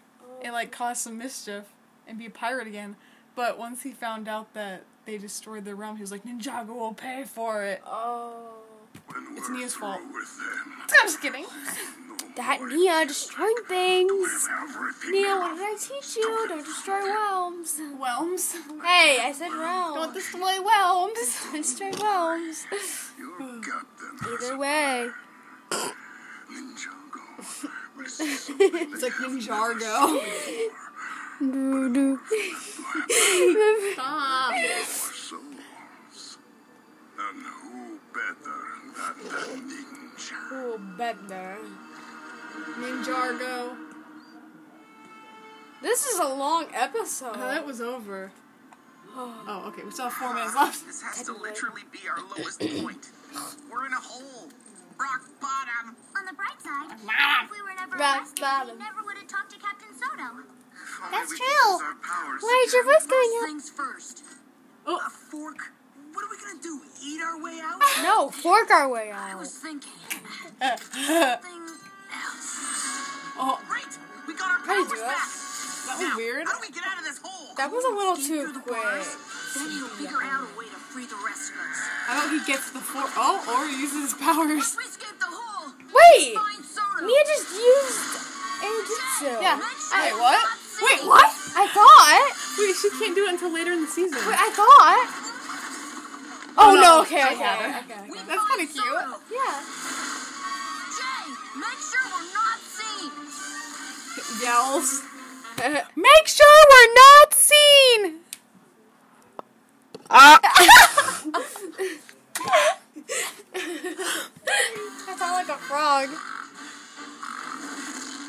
[0.45, 1.65] and like cause some mischief
[2.07, 2.97] and be a pirate again.
[3.35, 6.95] But once he found out that they destroyed the realm, he was like, Ninjago will
[6.95, 7.83] pay for it.
[7.87, 8.55] Oh.
[9.35, 10.01] It's Nya's fault.
[10.01, 10.13] them,
[11.01, 11.43] I'm just kidding.
[11.45, 14.49] no That Nya destroying things.
[15.09, 16.47] Nya, what did I teach you?
[16.49, 17.81] Don't destroy realms.
[17.99, 18.53] Whelms.
[18.85, 19.95] Hey, I said realms.
[19.97, 21.41] Don't destroy whelms.
[21.45, 22.67] Don't destroy realms.
[24.27, 25.09] Either way.
[28.03, 30.21] Ninjago will see It's like Ninjago.
[31.41, 32.21] Doo doo.
[33.93, 34.53] Stop.
[37.19, 38.61] And who better
[38.97, 39.31] than the
[39.73, 40.39] ninja?
[40.53, 41.59] Oh, better.
[42.79, 43.77] Ninjago.
[45.83, 47.33] This is a long episode.
[47.35, 48.33] Oh, that was over.
[49.15, 49.83] Oh, okay.
[49.85, 50.87] We still have four minutes left.
[50.87, 53.11] This has to literally be our lowest point.
[53.71, 54.49] We're in a hole.
[54.99, 55.97] Rock bottom.
[56.17, 58.77] On the bright side, if we were never Rock arrested, bottom.
[58.79, 60.45] we never would have talked to Captain Soto.
[61.11, 61.47] That's we true.
[61.47, 63.49] could use our powers Why is your voice going First up?
[63.49, 64.25] things first.
[64.87, 65.01] Oh.
[65.07, 65.73] A fork.
[66.13, 66.81] What are we gonna do?
[67.03, 67.81] Eat our way out?
[68.03, 69.39] No, fork our way I out.
[69.41, 69.91] was thinking
[70.61, 71.63] oh, something
[72.13, 72.49] else.
[73.39, 73.59] Oh.
[73.69, 73.99] Great!
[74.27, 75.29] We got our How powers back.
[75.87, 75.99] That?
[75.99, 76.45] that was Now, weird.
[76.47, 77.55] How do we get out of this hole?
[77.57, 78.79] That was a little too the quick.
[78.79, 79.09] bars,
[79.59, 81.79] Then you figure out a way to free the rest of us.
[82.07, 83.05] How about he gets the four?
[83.19, 84.77] Oh, or uses his powers.
[84.79, 85.73] We escape the hole.
[85.93, 86.33] Wait!
[87.03, 88.15] Mia just used
[88.63, 89.43] Airjitzu.
[89.43, 89.59] Yeah.
[89.59, 90.47] Make sure Wait, we're what?
[90.83, 91.29] Wait, what?
[91.59, 92.31] I thought.
[92.59, 94.19] Wait, she can't do it until later in the season.
[94.23, 95.07] Wait, I thought.
[96.57, 97.81] Oh, oh no, no, okay, okay, had okay, her.
[97.81, 98.23] okay, okay.
[98.29, 98.85] That's kinda cute.
[98.85, 99.19] Soto.
[99.33, 99.57] Yeah.
[100.95, 101.25] Jay,
[101.59, 103.11] make sure we're not seen.
[104.45, 105.03] Yells.
[105.59, 108.21] Make sure we're not seen.
[110.11, 110.41] Ah.
[113.55, 116.09] I sound like a frog.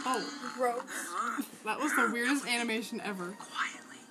[0.05, 0.21] Oh,
[0.57, 0.83] Gross.
[1.65, 3.35] that was the weirdest animation ever.
[3.39, 4.01] Quietly.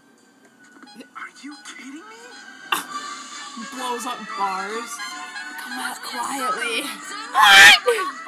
[1.16, 2.00] Are you kidding me?
[3.74, 4.96] Blows up bars.
[5.60, 6.84] Come out quietly.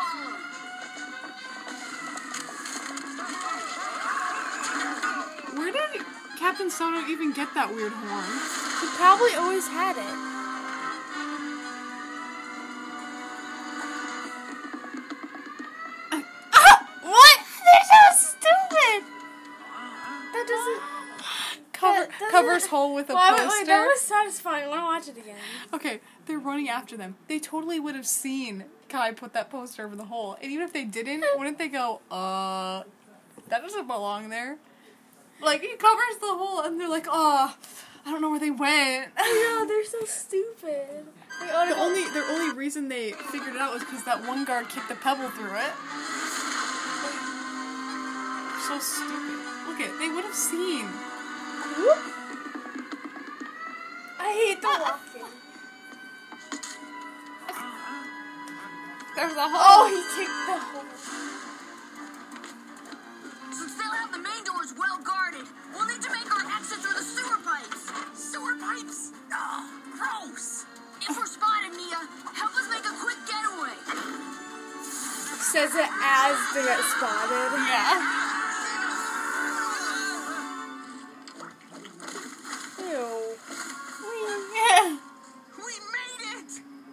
[6.44, 8.28] Captain Soto even get that weird horn?
[8.83, 10.14] He probably always had it.
[17.02, 17.38] What?
[17.64, 19.04] They're so stupid.
[20.33, 20.83] That doesn't.
[21.72, 23.48] Cover, That doesn't- covers hole with a wait, poster.
[23.48, 24.64] wait, that was satisfying.
[24.64, 25.38] I want to watch it again.
[25.72, 27.16] Okay, they're running after them.
[27.26, 30.37] They totally would have seen Kai put that poster over the hole.
[30.40, 32.85] And even if they didn't, wouldn't they go, uh,
[33.48, 34.57] that doesn't belong there?
[35.40, 37.55] Like, he covers the hole and they're like, oh,
[38.07, 39.09] I don't know where they went.
[39.18, 41.07] No, they're so stupid.
[41.40, 44.23] They ought to the only the only reason they figured it out was because that
[44.27, 45.73] one guard kicked a pebble through it.
[48.68, 49.40] So stupid.
[49.66, 50.87] Look at they would have seen.
[54.20, 55.01] I hate the ah.
[55.14, 55.29] walking.
[57.49, 58.05] Ah.
[59.16, 59.61] There's a hole.
[59.61, 61.34] Oh, he kicked the hole.
[63.85, 65.44] Still have the main door well guarded.
[65.75, 67.92] We'll need to make our exit through the sewer pipes.
[68.16, 69.12] Sewer pipes?
[69.31, 70.64] Oh, gross.
[71.03, 72.01] If we're spotted, Mia,
[72.33, 73.77] help us make a quick getaway.
[74.81, 77.61] Says it as they get spotted.
[77.61, 78.01] Yeah.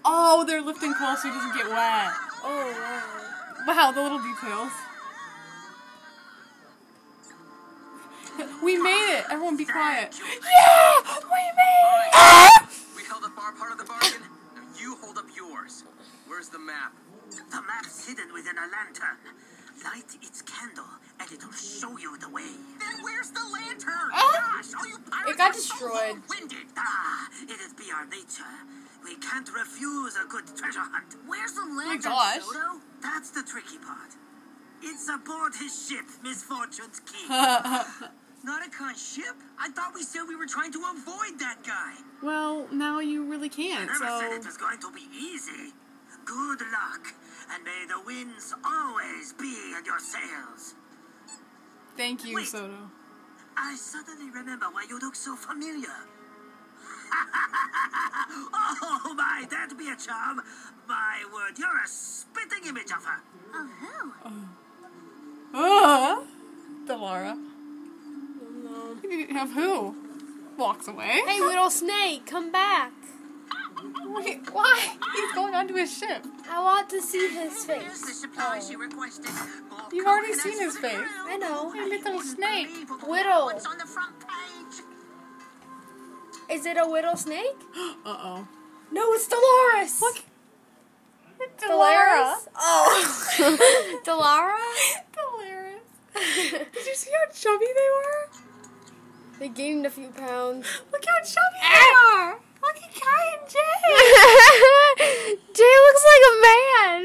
[0.03, 2.11] Oh, they're lifting close so he doesn't get wet.
[2.43, 3.65] Oh, wow.
[3.65, 4.73] Wow, the little details.
[9.31, 10.13] Everyone be quiet.
[10.19, 10.99] Yeah!
[11.23, 12.69] We made it!
[12.95, 14.21] We held up our part of the bargain.
[14.55, 15.83] Now you hold up yours.
[16.27, 16.93] Where's the map?
[17.31, 19.17] The map's hidden within a lantern.
[19.83, 20.85] Light its candle,
[21.19, 22.51] and it'll show you the way.
[22.79, 24.11] Then where's the lantern?
[24.13, 24.35] Oh.
[24.35, 26.11] Gosh, all you pirates It got are so destroyed.
[26.21, 26.67] long-winded.
[26.77, 28.55] Ah, it is beyond nature.
[29.03, 31.15] We can't refuse a good treasure hunt.
[31.25, 32.41] Where's the Oh lantern, gosh.
[32.43, 32.81] Soto?
[33.01, 34.11] That's the tricky part.
[34.83, 37.29] It's aboard his ship, Misfortune's Keep.
[38.45, 39.35] Nadakhan ship?
[39.59, 41.93] I thought we said we were trying to avoid that guy.
[42.23, 45.73] well, now you really can't, Never said it was going to be easy.
[46.25, 47.13] Good luck,
[47.53, 50.73] and may the winds always be in your sails.
[51.97, 52.47] Thank you, Wait.
[52.47, 52.89] Soto.
[53.57, 56.07] I suddenly remember why you look so familiar.
[57.13, 60.41] oh my, that'd be a charm.
[60.87, 63.21] My word, you're a spitting image of her.
[63.53, 64.13] Of who?
[65.53, 66.23] Uh,
[66.87, 67.37] Delara.
[69.41, 69.95] Of who?
[70.57, 71.21] Walks away.
[71.25, 72.91] Hey, little snake, come back.
[74.05, 74.95] Wait, why?
[75.15, 76.23] He's going onto his ship.
[76.49, 78.01] I want to see his Here's face.
[78.01, 79.31] the supplies you requested.
[79.69, 80.99] More You've already seen his face.
[81.25, 81.71] I know.
[81.71, 82.67] Hey, little snake.
[83.07, 83.51] Whittle.
[83.67, 84.83] On the front page?
[86.49, 87.57] Is it a whittle snake?
[88.05, 88.47] Uh oh.
[88.91, 90.01] No, it's Dolores.
[90.01, 90.17] Look.
[91.59, 92.47] Dolores.
[92.55, 94.57] Oh, Delara.
[95.15, 95.81] Dolores.
[96.73, 98.50] Did you see how chubby they were?
[99.41, 100.67] They gained a few pounds.
[100.91, 101.73] Look how chubby eh.
[101.73, 102.37] they are.
[102.61, 103.81] Look at Kai and Jay.
[105.55, 106.99] Jay looks like a man.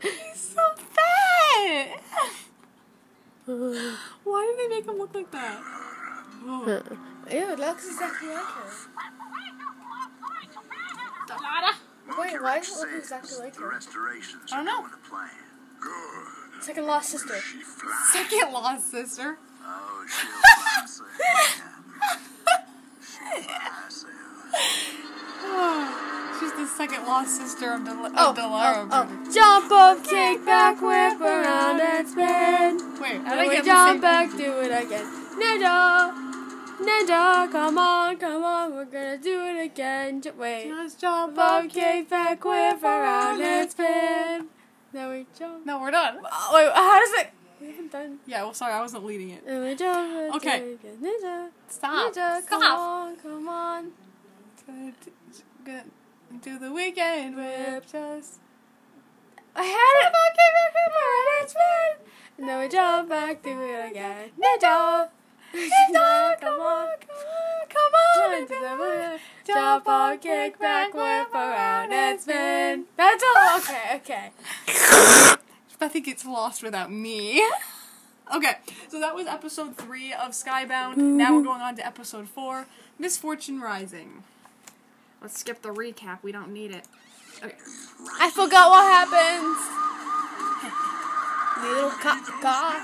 [0.00, 0.64] He's so
[0.96, 2.00] fat.
[4.24, 5.60] Why did they make him look like that?
[6.46, 6.82] Oh.
[7.30, 8.70] Ew, it looks exactly like her.
[12.18, 13.68] Wait, why does it look exactly like The her?
[13.68, 14.78] restorations I don't know.
[14.80, 15.28] going to plan.
[16.62, 17.36] Second lost sister.
[18.12, 19.36] Second lost sister.
[19.72, 20.86] Oh, she'll fly.
[23.02, 24.10] She'll fly.
[25.42, 28.88] Oh, she's the second lost sister of, Del- Oh, of Delara.
[28.90, 29.32] oh, oh.
[29.32, 33.00] Jump up, kick back, whip around and spin.
[33.00, 35.06] Wait, how did I get jump back, do it again.
[35.38, 36.12] Ninja,
[36.80, 40.20] ninja, come on, come on, we're gonna do it again.
[40.22, 40.68] J- wait.
[40.68, 44.48] Just jump up, kick back, whip around and spin.
[44.92, 45.64] Then we jump.
[45.66, 46.18] No, we're done.
[46.24, 47.30] Oh, wait, how does it?
[47.60, 48.18] We haven't done.
[48.26, 49.44] Yeah, well, sorry, I wasn't leading it.
[49.46, 49.98] Then we jump.
[50.16, 50.58] and Okay.
[50.60, 50.96] do it again.
[51.02, 52.12] Ninja, Stop.
[52.14, 52.78] ninja, come Stop.
[52.78, 53.92] on, come on.
[54.66, 55.12] Gonna d-
[55.64, 55.84] gonna
[56.42, 57.84] do the weekend whip.
[57.90, 58.38] Just
[59.54, 60.12] I had it.
[60.30, 60.94] Kick back, whip
[61.56, 62.06] around
[62.38, 64.30] and then we jump back, do it again.
[64.40, 65.08] Ninja.
[65.52, 66.88] Ninja, come on,
[67.68, 72.84] come on, Jump, jump, jump up, kick back, whip around and spin.
[72.96, 73.58] That's all.
[73.58, 75.36] Okay, okay.
[75.80, 77.42] Bethy gets lost without me.
[78.34, 78.56] okay,
[78.88, 80.98] so that was episode three of Skybound.
[80.98, 81.46] Now we're mm-hmm.
[81.46, 82.66] going on to episode four,
[82.98, 84.22] Misfortune Rising.
[85.22, 86.22] Let's skip the recap.
[86.22, 86.86] We don't need it.
[87.42, 87.54] Okay.
[88.20, 89.56] I forgot what happens.
[91.64, 92.74] Little cop, cop.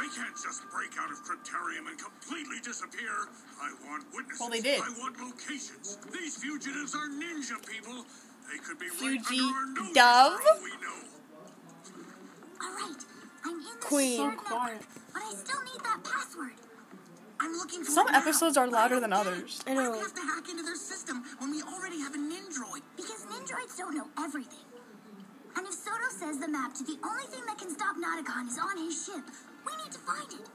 [0.00, 3.28] They can't just break out of Kryptarium and completely disappear.
[3.60, 4.40] I want witnesses.
[4.40, 4.80] Well, they did.
[4.80, 5.98] I want locations.
[6.12, 8.06] These fugitives are ninja people.
[8.50, 10.40] They could be right Fuji under our noses dove?
[12.60, 12.86] For all we know.
[12.86, 13.04] All right,
[13.44, 14.16] I'm in the Queen.
[14.16, 14.72] So quiet.
[14.74, 16.52] network, but I still need that password.
[17.40, 18.18] I'm looking for Some it now.
[18.18, 19.60] episodes are louder than others.
[19.66, 19.92] I know.
[19.92, 22.82] we have to hack into their system when we already have a Nindroid?
[22.96, 24.66] Because Nindroids don't know everything.
[25.56, 28.58] And if Soto says the map to the only thing that can stop Nadakhan is
[28.58, 29.24] on his ship,
[29.66, 30.46] we need to find it.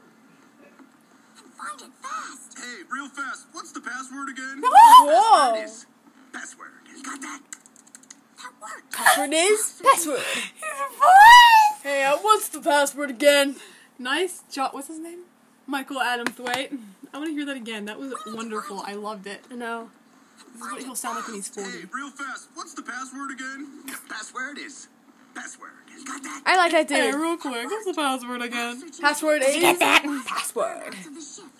[1.42, 2.56] And find it fast.
[2.58, 4.62] Hey, real fast, what's the password again?
[4.62, 5.66] Whoa.
[6.32, 6.70] Password.
[6.96, 7.40] You got that?
[8.46, 8.92] That worked.
[8.92, 10.20] Password is password.
[11.82, 13.56] Hey, uh, what's the password again?
[13.98, 14.72] Nice job.
[14.74, 15.20] What's his name?
[15.66, 16.78] Michael Adamthwaite.
[17.12, 17.86] I want to hear that again.
[17.86, 18.82] That was wonderful.
[18.84, 19.44] I loved it.
[19.50, 19.90] I know.
[20.36, 21.70] This is what he'll sound like when he's 40.
[21.70, 23.82] Hey, real fast, what's the password again?
[24.08, 24.88] Password is.
[25.34, 25.70] Password.
[26.04, 26.42] Got that?
[26.46, 28.82] I like that Hey, real quick, what's the password again?
[29.00, 30.92] Password is password.
[30.92, 31.34] To the ship.
[31.34, 31.55] Misfortune's Keep.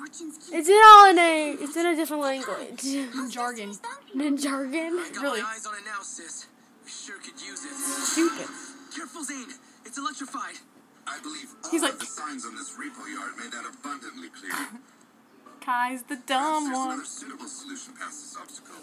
[0.00, 1.52] It's in all in a.
[1.60, 2.82] It's in a different language.
[3.30, 3.72] Jargon.
[4.14, 4.96] In jargon.
[5.12, 5.42] Got Really?
[5.42, 6.46] my eyes on it now, sis.
[6.84, 7.72] We sure could use it.
[7.74, 8.48] Stupid.
[8.94, 9.52] Careful, Zane.
[9.84, 10.58] It's electrified.
[11.06, 14.28] I believe all He's like- of the signs on this repo yard made that abundantly
[14.28, 14.52] clear.
[15.60, 16.88] Kai's the Perhaps dumb there's one.
[16.92, 18.76] another suitable solution past this obstacle.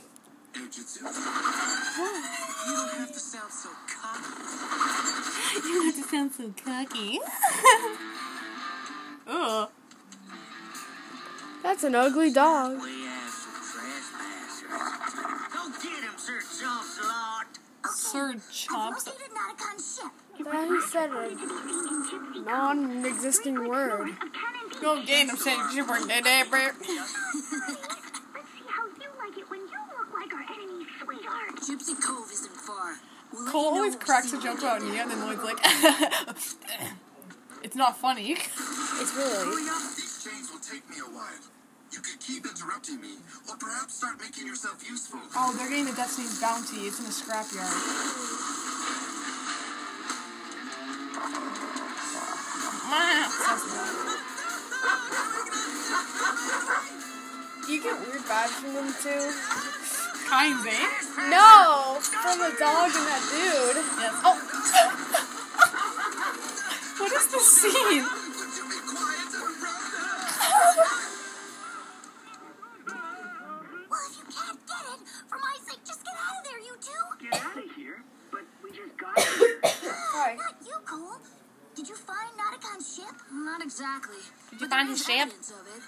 [0.54, 1.02] Airjitzu.
[1.02, 4.32] You don't have to sound so cocky.
[5.68, 7.20] You have to sound so cocky.
[9.28, 9.70] Ugh.
[11.66, 12.80] That's an ugly dog.
[12.80, 14.70] We have some trespassers.
[15.52, 17.48] Go get him, Sir Jocelyn.
[18.54, 19.08] Chops.
[19.08, 19.32] located
[20.46, 21.36] That he said a
[22.46, 24.12] non-existing word.
[24.80, 26.06] Go get him, say jibber nibber.
[26.06, 27.00] Let's see
[28.70, 31.56] how you like it when you look like our enemy sweetheart.
[31.56, 33.00] Gypsy Cove isn't far.
[33.34, 35.58] We'll Cole always cracks a joke what about Nya, and then Lloyd's like,
[37.64, 38.34] it's not funny.
[38.34, 39.46] It's really.
[39.46, 39.82] Hurry up!
[39.96, 41.42] These chains will take me a while.
[41.96, 43.16] You could keep interrupting me,
[43.48, 45.22] or perhaps start making yourself useful.
[45.34, 46.88] Oh, they're getting the Destiny's bounty.
[46.92, 47.72] It's in the scrapyard.
[57.70, 59.32] You get weird vibes from them too.
[60.28, 60.90] Kinds, eh?
[61.32, 63.78] No, from the dog and that dude.
[64.04, 64.20] Yes.
[64.20, 64.36] Oh.
[67.00, 68.25] what is the scene?
[84.76, 85.16] Find his is ship?
[85.20, 85.84] evidence of it.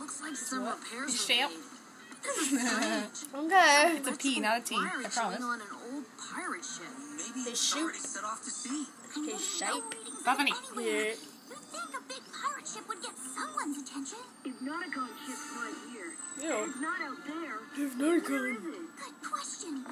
[0.00, 1.50] Looks like some repairs His were ship?
[1.50, 2.22] made.
[2.24, 3.44] This is strange.
[3.44, 3.96] Okay.
[4.00, 4.74] It's a P, not a T.
[4.74, 5.42] Fire I promise.
[5.44, 6.88] on an old pirate ship.
[7.16, 7.94] Maybe His shoot.
[7.94, 8.86] set off to sea.
[9.16, 9.68] And His shape.
[9.68, 9.84] no
[10.24, 10.52] Bethany.
[10.76, 10.82] Yeah.
[10.82, 14.18] You'd think a big pirate ship would get someone's attention.
[14.44, 16.64] If Nadakhan ship's not here, Yeah.
[16.66, 17.56] it's not out there.
[17.84, 18.56] If Where Nadakhan.
[18.56, 18.88] is?
[18.96, 19.84] Good question.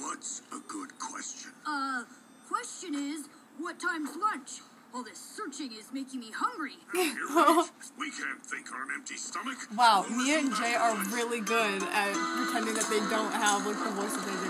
[0.00, 1.50] What's a good question?
[1.66, 2.04] Uh,
[2.48, 4.60] question is, what time's lunch?
[4.96, 6.72] All this searching is making me hungry.
[8.00, 9.58] We can't think on an empty stomach.
[9.76, 13.90] Wow, Nya and Jay are really good at pretending that they don't have like the
[13.90, 14.48] voice that they do.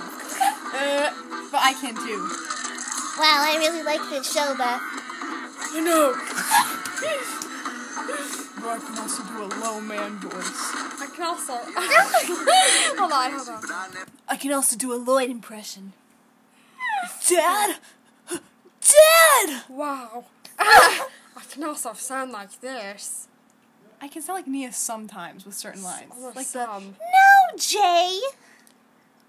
[0.70, 1.11] Uh,
[1.50, 2.22] but I can too.
[3.18, 4.80] Wow, I really like this show, Beth.
[5.74, 6.14] I know.
[8.56, 10.74] But I can also do a low man voice.
[11.00, 11.52] I can also.
[12.98, 13.61] hold on, hold on.
[13.61, 14.11] But I never.
[14.28, 15.92] I can also do a Lloyd impression.
[17.28, 17.76] Dad!
[18.88, 19.62] Dad!
[19.68, 20.25] Wow.
[20.59, 21.09] I
[21.51, 23.29] can also sound like this.
[24.01, 26.12] I can sound like Nya sometimes with certain lines.
[26.20, 26.96] Or Like the some.
[27.01, 28.20] No, Jay!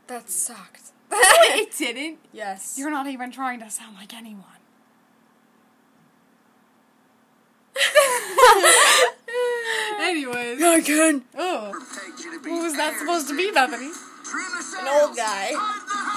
[0.08, 0.92] That sucked.
[1.12, 2.20] it didn't.
[2.34, 2.76] yes.
[2.78, 4.44] You're not even trying to sound like anyone.
[10.00, 10.62] Anyways.
[10.62, 11.24] I can.
[11.38, 11.72] Oh.
[11.94, 13.92] pegged you to be What was that supposed to be, Bethany?
[14.80, 15.54] An old guy.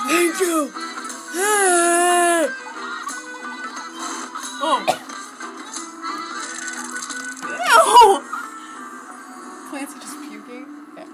[0.09, 0.73] Thank you.
[4.63, 4.85] Oh.
[9.71, 10.67] Plants are just puking.
[10.97, 11.05] Yeah.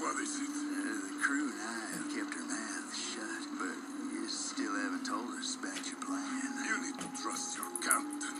[0.00, 0.50] What is it?
[0.50, 1.64] Uh, the crew and I
[1.96, 3.76] have kept our mouths shut, but
[4.12, 6.52] you still haven't told us about your plan.
[6.66, 8.36] You need to trust your captain.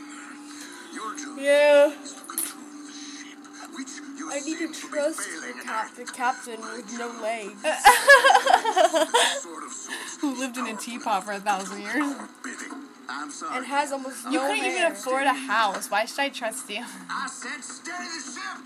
[0.93, 1.93] Your job Yeah.
[2.03, 3.39] is to control the ship,
[3.75, 7.09] which you I need to seem to trust failing the, cap- the captain with no
[7.23, 7.63] legs.
[9.43, 12.15] Sort of source Who lived in a teapot for a thousand years.
[13.09, 13.57] I'm sorry.
[13.59, 15.91] and has almost You no couldn't even afford a house.
[15.91, 16.85] Why should I trust you?
[17.11, 18.59] I said steady the ship.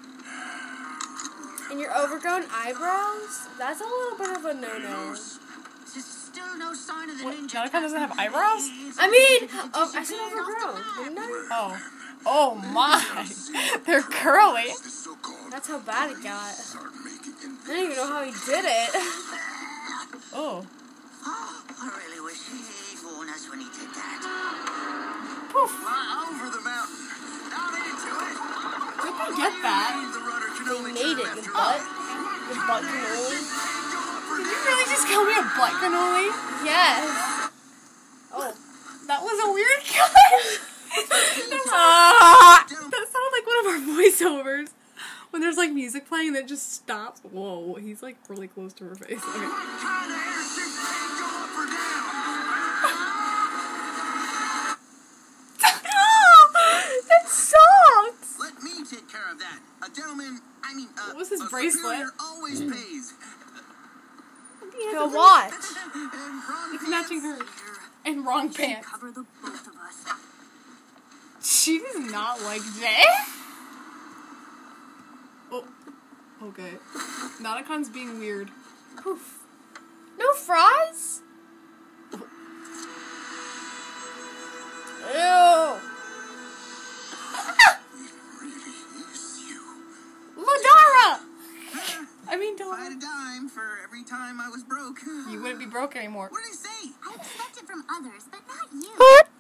[1.70, 3.48] And your overgrown eyebrows?
[3.59, 5.14] That's a little bit of a no-no.
[5.14, 7.35] Still no sign of the What?
[7.35, 7.66] ninja.
[7.66, 8.68] Nadakhan doesn't have eyebrows?
[8.98, 11.48] I mean, um, I said overgrown, didn't I?
[11.52, 11.78] Oh.
[12.26, 12.98] Oh my.
[13.87, 14.70] They're curly.
[15.50, 16.54] That's how bad it got.
[16.54, 18.90] I don't even know how he did it.
[20.33, 20.64] Oh.
[21.80, 24.20] I really wish he'd warned us when he did that.
[25.48, 25.70] Poof.
[25.80, 27.08] Fly over the mountain.
[27.48, 28.36] Down into it.
[29.00, 29.96] Where'd they get that?
[29.96, 30.20] The
[30.60, 31.80] They made it, the butt.
[31.80, 33.40] The butt cannoli.
[33.40, 36.28] Did you really just call me a butt cannoli?
[36.68, 37.48] Yes.
[38.36, 38.52] Oh,
[39.08, 40.12] That was a weird cut.
[41.72, 44.68] Ah, that sounded like one of our voiceovers.
[45.31, 47.20] When there's like music playing that just stops.
[47.22, 49.12] Whoa, he's like really close to her face.
[49.18, 49.18] Okay.
[49.22, 52.61] What kind of airship can go up
[57.09, 58.39] that sucks.
[58.41, 59.61] Let me take care of that.
[59.83, 62.07] A gentleman, I mean, uh, What was his a bracelet?
[62.20, 63.14] always pays.
[64.72, 65.53] the watch.
[66.72, 67.39] It's matching her
[68.05, 68.87] and wrong pants.
[68.89, 70.14] Cover the both of us.
[71.43, 73.03] She does not like Jay.
[75.53, 75.64] Oh,
[76.42, 76.72] okay.
[77.40, 78.51] Nadakhan's being weird.
[78.96, 79.38] Poof.
[80.18, 81.22] No fries?
[82.12, 82.20] Ew.
[88.40, 88.76] Really
[89.12, 89.62] is you.
[90.36, 91.20] Ladara!
[92.28, 92.76] I mean, Dora.
[92.78, 95.01] get a dime for every time I was broke.
[95.28, 96.28] You wouldn't be broke anymore.
[96.30, 96.92] What did he say?
[97.05, 98.94] I expect it from others, but not you.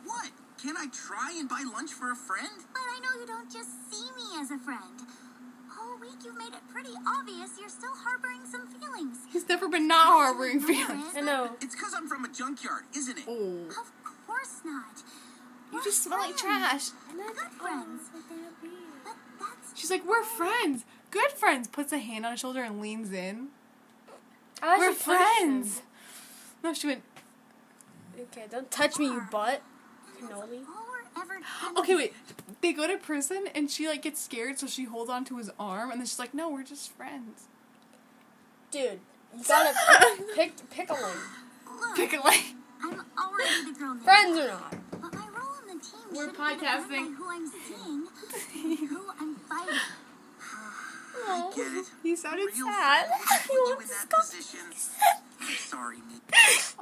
[0.04, 0.30] What?
[0.60, 2.50] Can I try and buy lunch for a friend?
[2.72, 5.00] But I know you don't just see me as a friend.
[6.00, 9.18] Whole week you've made it pretty obvious you're still harboring some feelings.
[9.32, 11.04] He's never been not harboring feelings.
[11.16, 11.50] I know.
[11.60, 13.24] It's because I'm from a junkyard, isn't it?
[13.28, 13.66] Oh.
[13.68, 13.92] Of
[14.26, 15.02] course not.
[15.72, 16.90] You just smell like trash.
[17.14, 18.02] Good friends.
[19.04, 20.84] But that's She's like, we're friends.
[21.10, 21.68] Good friends.
[21.68, 23.48] Puts a hand on his shoulder and leans in.
[24.62, 25.62] I We're should punish him.
[25.62, 25.82] friends.
[26.62, 27.02] No, she went,
[28.20, 29.62] Okay, don't touch me, you butt.
[30.20, 30.60] Cannoli.
[31.20, 31.34] All we're
[31.70, 32.14] ever okay, wait.
[32.60, 35.50] They go to prison and she like gets scared, so she holds on to his
[35.58, 37.44] arm, and then she's like, no, we're just friends.
[38.70, 39.00] Dude,
[39.36, 39.74] you gotta
[40.34, 41.02] pick, pick a lane.
[41.80, 42.56] Look, Pick a lane.
[42.82, 44.02] I'm already the girl now.
[44.02, 44.74] Friends or not.
[44.92, 46.88] But my role on the team We're should be podcasting.
[46.88, 49.74] by who I'm seeing, who I'm fighting.
[51.28, 51.86] I get it.
[52.02, 53.08] He sounded Real sad.
[53.08, 54.20] He put you in wants that to go.
[54.20, 54.60] position.
[54.70, 55.19] I'm
[55.70, 55.98] sorry.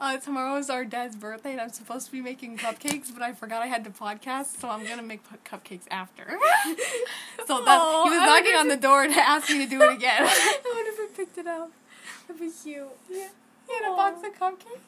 [0.00, 3.32] Uh, tomorrow is our dad's birthday, and I'm supposed to be making cupcakes, but I
[3.32, 6.22] forgot I had to podcast, so I'm gonna make pu- cupcakes after.
[7.48, 9.92] so that Aw, he was knocking on the door to ask me to do it
[9.94, 10.22] again.
[10.22, 11.72] I wonder if I picked it up.
[12.28, 12.86] That'd be cute.
[13.10, 13.26] yeah,
[13.66, 14.78] he had a box of cupcakes.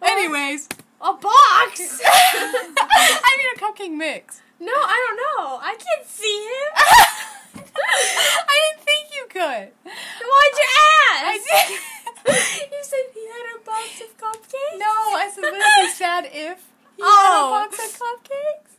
[0.00, 0.68] Anyways,
[1.02, 2.00] A box?
[2.06, 4.40] I need a cupcake mix.
[4.60, 5.58] no, I don't know.
[5.60, 7.64] I can't see him.
[7.76, 9.68] I didn't think you could.
[9.84, 10.68] Why'd you
[11.10, 11.24] ask?
[11.26, 11.80] I did.
[12.72, 14.78] you said he had a box of cupcakes?
[14.78, 16.58] No, I said, what is sad if
[16.96, 17.06] he Oh.
[17.06, 17.50] had a oh.
[17.50, 18.72] box of cupcakes?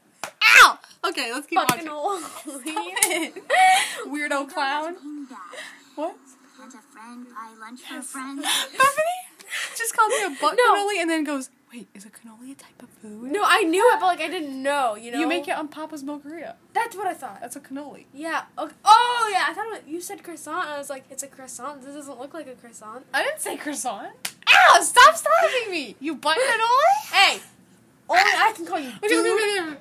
[0.61, 0.79] Ow!
[1.09, 1.89] Okay, let's keep Fucking watching.
[1.89, 2.21] old.
[4.07, 4.95] Weirdo clown.
[5.95, 6.15] What?
[6.91, 8.41] Friend buy lunch for a friend?
[8.41, 9.17] Bethany
[9.77, 10.89] just called me a butt No.
[10.99, 13.31] and then goes, wait, is a cannoli a type of food?
[13.31, 14.95] No, I knew it, but like I didn't know.
[14.95, 15.19] You know.
[15.19, 16.53] You make it on Papa's Milkeria.
[16.73, 17.39] That's what I thought.
[17.41, 18.05] That's a cannoli.
[18.13, 18.43] Yeah.
[18.57, 18.75] Okay.
[18.85, 20.65] Oh yeah, I thought it, you said croissant.
[20.65, 21.81] And I was like, it's a croissant.
[21.83, 23.05] This doesn't look like a croissant.
[23.13, 24.09] I didn't say croissant.
[24.47, 24.79] Ow!
[24.81, 25.95] Stop slapping me!
[25.99, 27.13] You butt cannoli?
[27.13, 27.39] Hey,
[28.09, 29.77] only I can call you dude.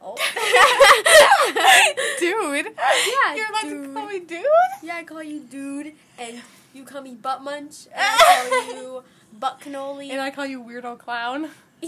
[0.00, 0.14] Oh.
[2.20, 2.66] dude.
[2.66, 3.84] Yeah, You're allowed dude.
[3.88, 4.44] to call me dude?
[4.82, 6.40] Yeah, I call you dude, and
[6.72, 9.02] you call me butt munch, and I call you
[9.32, 10.10] butt cannoli.
[10.10, 11.50] And I call you weirdo clown.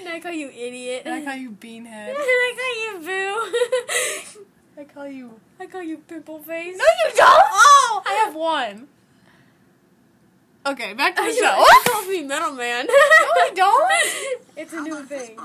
[0.00, 1.02] and I call you idiot.
[1.04, 2.08] And I call you beanhead.
[2.14, 4.40] And I call you boo.
[4.80, 5.40] I call you.
[5.58, 6.76] I call you pimple face.
[6.76, 7.42] No, you don't!
[7.52, 8.02] Oh!
[8.06, 8.88] I have one.
[10.64, 11.58] Okay, back to the show.
[11.58, 11.92] You show.
[11.92, 12.86] call me metal man.
[12.86, 13.90] No, I don't.
[14.56, 15.36] It's a new thing.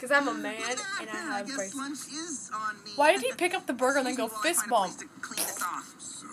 [0.00, 0.54] Cause I'm a man
[1.00, 1.74] and I I have guess braces.
[1.76, 2.90] lunch is on me.
[2.94, 4.98] Why did he pick up the burger and then go Excuse me while I fist
[4.98, 4.98] find bump?
[4.98, 5.94] to clean this off.
[5.98, 6.26] So,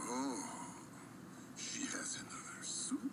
[1.57, 3.11] she has another suit.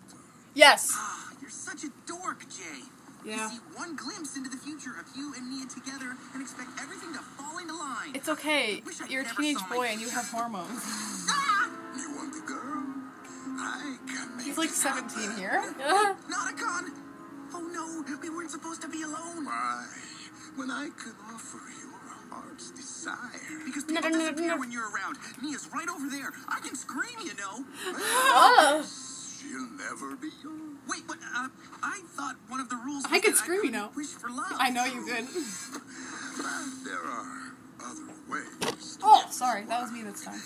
[0.53, 0.91] Yes.
[0.93, 2.83] Ah, You're such a dork, Jay.
[3.25, 3.45] Yeah.
[3.49, 7.13] You see one glimpse into the future of you and Nya together and expect everything
[7.13, 8.11] to fall into line.
[8.13, 8.81] It's okay.
[8.85, 10.83] Wish I You're a teenage boy and you have hormones.
[11.29, 11.69] Ah!
[11.97, 12.83] You want the girl?
[13.55, 15.63] I can make He's like it 17 here.
[15.79, 16.91] Nadakhan!
[17.55, 19.45] Oh no, we weren't supposed to be alone.
[19.45, 19.85] Why?
[20.55, 21.93] When I could offer your
[22.29, 23.15] heart's desire.
[23.65, 24.57] Because No, people no, no, disappear no.
[24.59, 25.17] when you're around.
[25.41, 26.31] Nya's right over there.
[26.49, 27.63] I can scream, you know.
[27.95, 28.85] Oh.
[29.43, 30.77] She'll never be yours.
[30.87, 31.47] Wait, but uh,
[31.83, 33.03] I thought one of the rules.
[33.11, 33.89] I could that scream, you know.
[33.95, 34.53] Wish for love.
[34.57, 35.25] I know you could.
[35.27, 35.81] But
[36.85, 38.97] there are other ways.
[38.97, 39.65] to Oh, sorry.
[39.65, 40.41] That was me this time.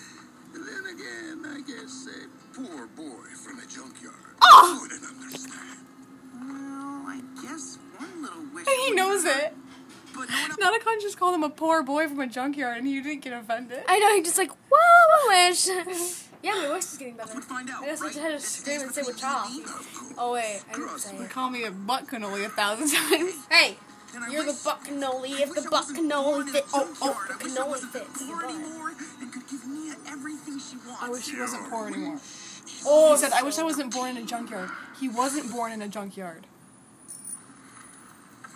[0.53, 4.79] Then again, I guess a poor boy from a junkyard Oh!
[4.81, 5.85] wouldn't understand.
[6.33, 8.65] Well, I guess one little wish.
[8.67, 9.53] He knows it.
[10.15, 11.03] But no one else.
[11.03, 13.83] Just called him a poor boy from a junkyard and you didn't get offended.
[13.87, 15.67] I know, he just like, whoa, my wish.
[16.43, 17.33] yeah, my voice is getting better.
[17.33, 17.83] would find out.
[17.83, 18.13] I guess I right?
[18.13, 19.49] just had to scream and say stays what's between off.
[19.51, 19.73] you and me.
[19.73, 20.13] Of course.
[20.17, 21.25] Oh wait, I didn't Trust say me.
[21.25, 21.29] it.
[21.29, 23.33] Call me a butt cannoli a thousand times.
[23.49, 23.77] Hey,
[24.15, 26.71] And you're the butt cannoli if the butt wasn't cannoli fits.
[26.73, 28.55] Oh, oh, the I wish I cannoli wasn't fits in your poor butt.
[28.61, 31.01] anymore and could give Nya everything she wants.
[31.03, 32.19] I wish he wasn't poor anymore.
[32.85, 34.69] Oh, He said, I wish I wasn't born in a junkyard.
[34.99, 36.45] He wasn't born in a junkyard.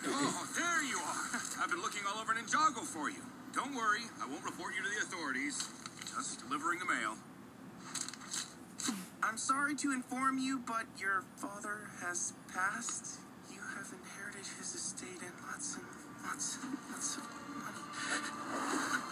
[0.06, 1.42] Oh, there you are.
[1.62, 3.22] I've been looking all over Ninjago for you.
[3.54, 5.68] Don't worry, I won't report you to the authorities.
[6.16, 7.16] Just delivering the mail.
[9.24, 13.20] I'm sorry to inform you, but your father has passed.
[13.52, 15.86] You have inherited his estate and lots and
[16.26, 17.24] lots and lots of
[17.56, 17.84] money.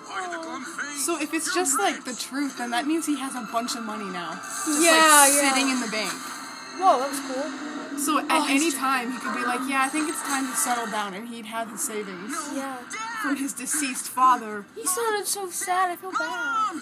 [0.09, 1.05] Why the glum face?
[1.05, 3.83] So if it's just like the truth, then that means he has a bunch of
[3.83, 4.33] money now.
[4.33, 5.53] Just Yeah, like yeah.
[5.53, 6.11] sitting in the bank.
[6.11, 7.99] Whoa, that was cool.
[7.99, 10.55] So at Oh, any time he could be like, yeah, I think it's time to
[10.55, 12.77] settle down, and he'd have the savings Yeah.
[13.21, 14.65] from his deceased father.
[14.75, 15.91] He sounded so sad.
[15.91, 16.81] I feel bad.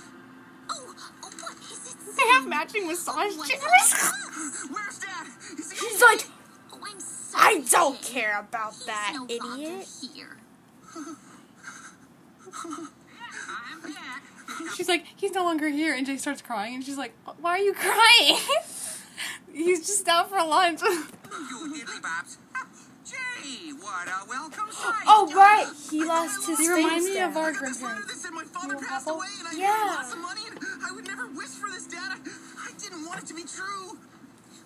[2.17, 4.13] They have matching massage chairs.
[4.71, 5.27] Where's Dad?
[5.57, 6.25] He's like,
[6.73, 7.57] I'm sorry.
[7.57, 9.87] I don't care about that, no idiot.
[10.13, 10.37] here.
[14.75, 17.59] She's like, he's no longer here, and Jay starts crying, and she's like, why are
[17.59, 18.37] you crying?
[19.53, 20.81] he's just out for lunch.
[23.47, 23.79] You hiddly bops.
[23.79, 25.03] Jay, what a welcome sight.
[25.07, 26.83] Oh right, he lost his You face.
[26.85, 29.47] remind me of our I this letter that said my father You passed away and
[29.47, 29.67] I Yeah.
[29.73, 32.11] had lots of money and I would never wish for this, Dad.
[32.11, 32.17] I,
[32.69, 33.97] I didn't want it to be true.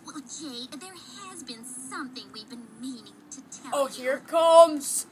[0.06, 0.94] Well, Jay, there
[1.30, 5.06] has been something we've been meaning to tell Oh, here it comes.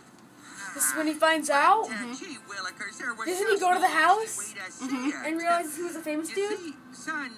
[0.74, 3.80] This is when he finds out Uh, gee willikers, there was Doesn't he go to
[3.80, 4.38] the house?
[4.38, 5.16] way to see it.
[5.26, 6.60] and realizes he was a famous You dude.
[6.60, 7.32] see, son.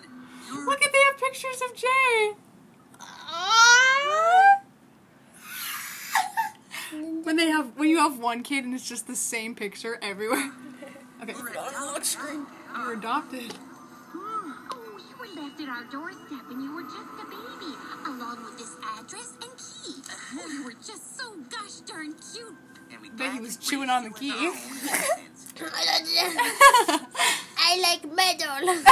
[0.65, 2.35] Look at they have pictures of Jay.
[7.23, 10.51] When they have when you have one kid and it's just the same picture everywhere.
[11.21, 11.35] Okay.
[12.75, 13.53] You're adopted.
[14.15, 17.75] Oh, you were left at our doorstep and you were just a baby,
[18.07, 20.01] along with this address and key.
[20.39, 22.55] Oh, you were just so gosh darn cute.
[22.91, 24.29] And we Bet he was chewing on the key.
[24.29, 25.77] you with our own
[26.09, 27.07] hands.
[27.55, 28.83] I like metal.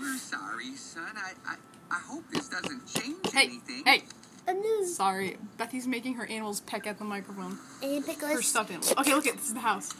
[0.00, 1.04] We're sorry, son.
[1.16, 1.56] I, I,
[1.90, 3.82] I hope this doesn't change Hey, anything.
[3.84, 4.02] hey.
[4.46, 7.58] And this Sorry, Bethy's making her animals peck at the microphone.
[7.82, 8.46] and pick Her pickles.
[8.46, 8.94] stuffed animals.
[8.98, 9.92] Okay, look at this is the house.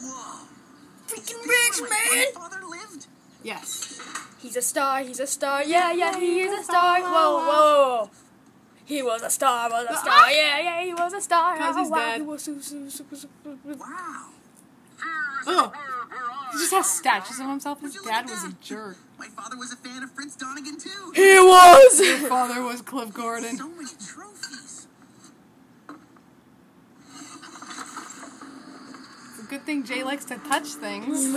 [0.00, 0.46] Whoa.
[1.06, 2.24] Freaking rich is where my man.
[2.32, 3.06] grandfather lived?
[3.42, 4.00] Yes.
[4.38, 5.02] He's a star.
[5.02, 5.64] He's a star.
[5.64, 7.00] Yeah, yeah, he is a star.
[7.00, 7.08] Whoa,
[7.48, 8.10] whoa.
[8.84, 9.68] He was a star.
[9.70, 10.04] Was a star.
[10.08, 10.30] Ah!
[10.30, 11.56] Yeah, yeah, he was a star.
[11.56, 12.20] 'Cause oh, he's wow, dead.
[12.20, 13.78] He was super, super, super, super, super.
[13.78, 14.26] Wow.
[15.46, 15.72] Oh,
[16.52, 17.80] he just has statues of himself.
[17.80, 18.96] His Would you look dad was a jerk.
[19.18, 21.12] My father was a fan of Fritz Donegan too.
[21.14, 22.00] He was.
[22.00, 23.56] Your father was Cliff Gordon.
[23.56, 24.86] So many trophies.
[29.30, 31.24] It's a good thing Jay likes to touch things.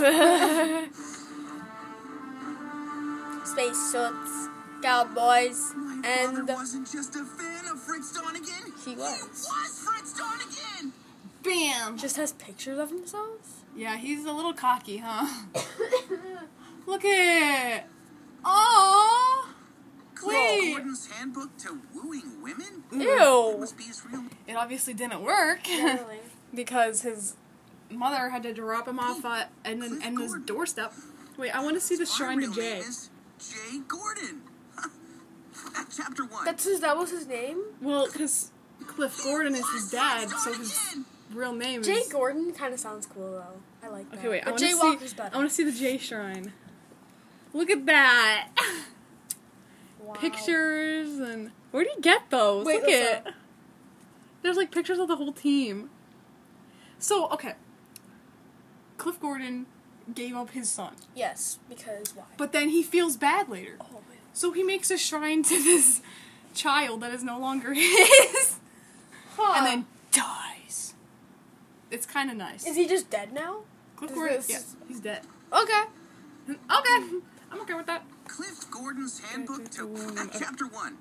[3.44, 4.48] Space suits,
[4.82, 8.72] cowboys, My and father wasn't just a fan of Fritz Donegan.
[8.84, 9.20] He was.
[9.20, 10.92] He was Fritz Donegan.
[11.42, 11.98] Bam!
[11.98, 13.63] just has pictures of themselves.
[13.76, 15.26] Yeah, he's a little cocky, huh?
[16.86, 17.88] Look at
[18.44, 19.48] Oh,
[20.14, 20.72] Cliff Wait.
[20.74, 22.84] Gordon's handbook to wooing women.
[22.92, 23.56] Ew.
[23.58, 24.24] Must be his real.
[24.46, 25.60] It obviously didn't work
[26.54, 27.36] because his
[27.90, 30.92] mother had to drop him off at Edna, Edna's doorstep.
[31.38, 32.74] Wait, I want to see the Our shrine to Jay.
[32.74, 34.42] name is Jay Gordon.
[35.76, 36.44] At chapter one.
[36.44, 36.80] That's his.
[36.80, 37.62] That was his name.
[37.80, 38.50] Well, because
[38.86, 40.96] Cliff Gordon is his dad, so his
[41.32, 41.86] real name is.
[41.86, 43.86] Jay Gordon kind of sounds cool though.
[43.86, 44.18] I like that.
[44.18, 44.40] Okay, wait.
[44.42, 45.16] I But want Jay to Walker's see.
[45.16, 45.34] better.
[45.34, 46.52] I want to see the Jay shrine.
[47.52, 48.48] Look at that.
[50.02, 50.12] Wow.
[50.16, 52.66] Pictures and where do you get those?
[52.66, 53.26] Wait, Look at.
[54.42, 55.88] There's like pictures of the whole team.
[56.98, 57.54] So okay.
[58.98, 59.64] Cliff Gordon
[60.14, 62.24] gave up his son, Yes, because why?
[62.36, 63.76] but then he feels bad later.
[63.80, 64.02] Oh.
[64.34, 66.02] So he makes a shrine to this
[66.54, 68.56] child that is no longer his,
[69.36, 69.54] Huh.
[69.56, 70.43] and then dies.
[71.94, 72.66] It's kind of nice.
[72.66, 73.60] is he just dead now?
[73.96, 74.36] Cliff is Gordon?
[74.38, 75.22] this- Yeah, he's dead.
[75.52, 75.82] Okay.
[76.50, 76.58] Okay,
[77.52, 78.02] I'm okay with that.
[78.26, 80.20] Cliff Gordon's handbook to Okay.
[80.20, 80.98] at chapter one.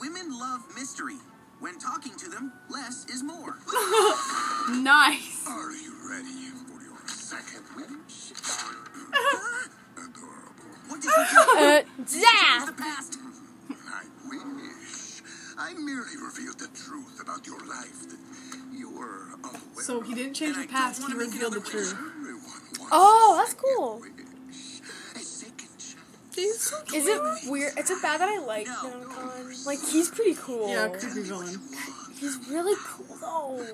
[0.00, 1.18] Women love mystery.
[1.60, 3.58] When talking to them, less is more.
[4.70, 5.44] Nice.
[5.48, 8.32] Are you ready for your second wish?
[9.96, 10.70] Adorable.
[10.88, 11.38] What did you do?
[11.38, 12.70] Uh, The yeah.
[12.76, 13.18] past.
[13.90, 15.22] I wish.
[15.58, 18.21] I merely revealed the truth about your life that you
[19.02, 20.98] were unaware So he didn't change the And I don't past.
[20.98, 21.94] He wanna make revealed the truth.
[22.90, 24.00] Oh, that's cool.
[24.00, 24.80] wish.
[25.14, 25.96] A second chance.
[26.34, 27.78] He's so Is it weird?
[27.78, 28.72] Is it bad that I like No.
[28.72, 29.66] Nadakhan?
[29.66, 30.68] Like he's pretty cool.
[30.68, 31.60] Yeah, creepy villain.
[32.18, 33.66] He's really cool though.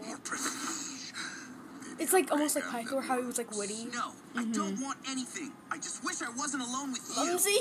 [1.99, 3.87] It's like almost like Pythor, how he was like witty.
[3.93, 4.53] No, I mm-hmm.
[4.53, 5.51] don't want anything.
[5.71, 7.15] I just wish I wasn't alone with you.
[7.15, 7.59] Clumsy.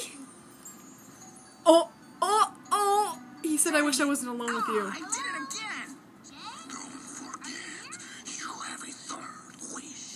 [1.65, 1.89] Oh,
[2.21, 3.19] oh, oh!
[3.41, 4.91] He said, "I wish I wasn't alone with you."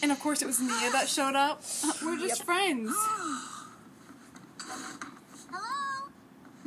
[0.03, 1.61] And of course, it was Nya that showed up.
[2.03, 2.91] We're just friends.
[5.51, 6.09] Hello?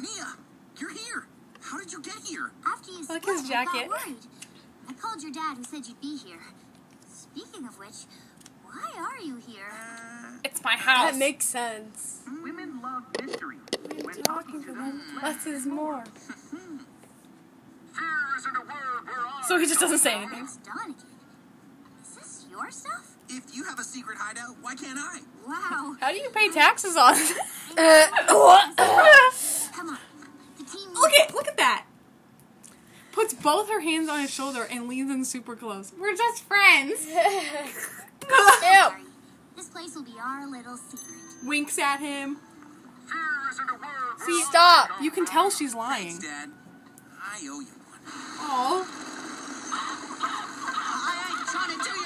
[0.00, 0.36] Nya,
[0.78, 1.26] you're here.
[1.60, 2.52] How did you get here?
[2.66, 3.88] After you like split, his I jacket.
[3.88, 4.16] got worried.
[4.88, 6.40] I called your dad who said you'd be here.
[7.12, 8.04] Speaking of which,
[8.64, 9.72] why are you here?
[10.44, 11.12] It's my house.
[11.12, 12.20] That makes sense.
[12.42, 13.56] Women love mystery.
[14.02, 16.04] When talking to them, Less is more.
[16.50, 16.76] Fear
[18.38, 20.46] isn't a word where I So he just doesn't say anything.
[20.46, 20.94] Fritz Donegan.
[22.02, 23.13] Is this your stuff?
[23.36, 25.20] If you have a secret hideout, why can't I?
[25.46, 25.96] Wow.
[26.00, 27.36] How do you pay taxes on it?
[29.72, 29.98] Come on.
[30.94, 31.86] Look at look at that.
[33.12, 35.92] Puts both her hands on his shoulder and leans in super close.
[35.98, 37.06] We're just friends.
[37.06, 38.90] Ew.
[39.56, 41.44] This place will be our little secret.
[41.44, 42.38] Winks at him.
[43.06, 43.80] Fear isn't a word
[44.16, 44.90] where See, Stop.
[45.00, 46.18] You can tell she's lying.
[46.18, 46.50] Thanks, Dad.
[47.22, 48.00] I owe you one.
[48.40, 48.84] Oh,
[51.06, 52.03] I ain't trying to do your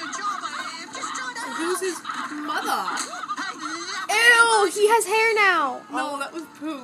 [1.59, 1.99] who's his
[2.31, 2.81] mother?
[4.09, 5.81] Hey, he has hair now.
[5.91, 6.67] No, that was poo.
[6.67, 6.79] Ew.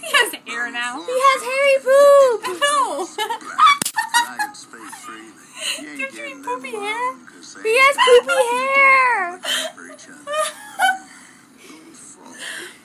[0.00, 1.02] He has hair now.
[1.04, 2.40] He has hairy poop.
[2.60, 3.06] No.
[3.06, 5.32] I can speak freely.
[5.80, 7.08] You Don't you mean poopy alone, hair?
[7.28, 9.38] 'cause He has poopy hair.
[9.74, 10.24] for each other.
[11.68, 12.36] Little fraud.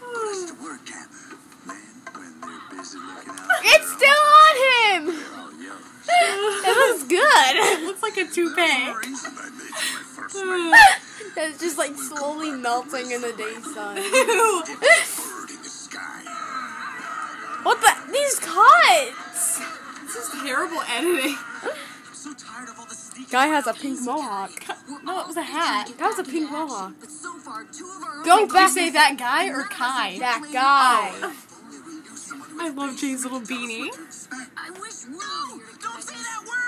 [0.01, 1.09] But it's the word cap.
[1.65, 5.01] Man, when they're busy looking out for It's their still on him.
[5.15, 5.85] they're all yours.
[6.67, 7.53] It looks good.
[7.85, 8.85] Looks like a toupee.
[10.35, 11.43] No reason I made you my first mate.
[11.49, 13.95] It's just like slowly melting in the day sun.
[13.95, 16.21] Bird in the sky.
[17.63, 18.11] What the?
[18.11, 19.59] These cuts.
[20.03, 21.37] This is terrible editing.
[22.13, 22.95] So tired of all the
[23.31, 24.51] Guy has a pink mohawk.
[25.03, 25.91] No, it was a hat.
[25.97, 26.93] That was a pink mohawk.
[26.99, 28.69] But so far, two of our Go back.
[28.71, 30.17] say that guy or Kai?
[30.19, 31.31] That guy.
[32.57, 33.89] I love Jay's little beanie.
[34.57, 35.55] I wish we No!
[35.57, 36.64] were here to Don't say that word!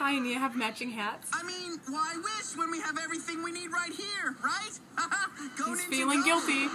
[0.00, 1.28] Kai and you have matching hats.
[1.30, 4.72] I mean, why wish when we have everything we need right here, right?
[5.58, 6.40] go He's Ninja, feeling go.
[6.40, 6.72] guilty.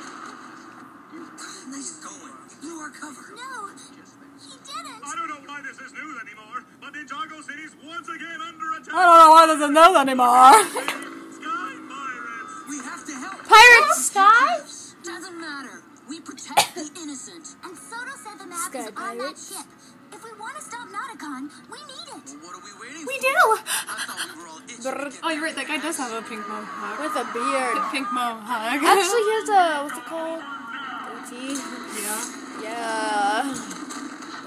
[1.73, 2.38] Nice going.
[2.61, 3.34] Blew our cover.
[3.34, 5.01] No, he didn't.
[5.01, 8.93] I don't know why this is news anymore, but Ninjago City's once again under attack.
[8.93, 10.53] I don't know why there's a nose anymore.
[11.41, 12.53] Sky Pirates.
[12.69, 13.41] We have to help.
[13.41, 14.57] Pirate Sky?
[15.01, 15.82] Doesn't matter.
[16.07, 17.57] We protect the innocent.
[17.65, 19.65] And Soto said the map Sky is on that ship.
[20.16, 22.24] If we want to stop Nadakhan, we need it.
[22.26, 23.28] Well, what are we waiting We for?
[23.28, 23.36] do.
[23.59, 25.09] I thought we were all itching to Brr.
[25.11, 25.55] get Oh, you're right.
[25.55, 26.99] That guy does have a pink mohawk.
[27.03, 27.76] With a beard.
[27.91, 28.80] Pink mohawk.
[28.80, 30.39] Actually, he has a what's it called?
[31.11, 31.59] Goatee.
[31.99, 32.24] yeah.
[32.63, 33.43] Yeah.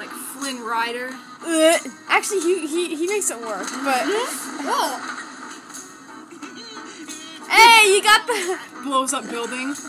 [0.01, 1.12] Like Flynn Rider.
[1.45, 1.81] Ugh.
[2.09, 3.69] Actually, he, he he makes it work.
[3.85, 4.97] But Whoa.
[4.97, 5.21] Mm-hmm.
[7.53, 9.85] hey, you got the Blows up buildings.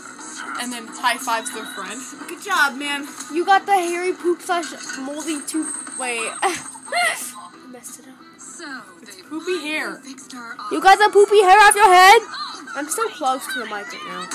[0.60, 2.00] And then high fives their friend.
[2.28, 3.06] Good job, man.
[3.32, 5.98] you got the hairy poop slash moldy tooth.
[5.98, 6.30] Wait,
[7.70, 8.14] messed it up.
[8.38, 10.00] So, they Poopy hair.
[10.72, 12.20] You got the poopy hair off your head.
[12.74, 14.26] I'm so close to the mic right now.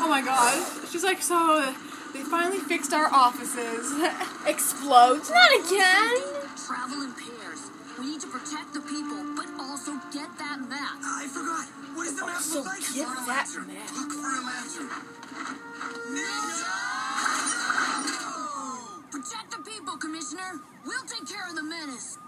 [0.00, 0.54] Oh my god.
[0.88, 1.74] She's like, so
[2.14, 3.92] they finally fixed our offices.
[4.46, 5.30] Explodes.
[5.30, 6.14] Not again.
[6.66, 7.70] travel in pairs.
[7.98, 8.67] We need to protect
[10.68, 10.98] map.
[11.02, 11.64] I forgot.
[11.96, 12.80] What is the oh, map So look like?
[12.94, 13.88] get that map.
[13.96, 14.88] Look for a lantern.
[19.10, 20.60] Protect the people, Commissioner.
[20.86, 22.18] We'll take care of the menace.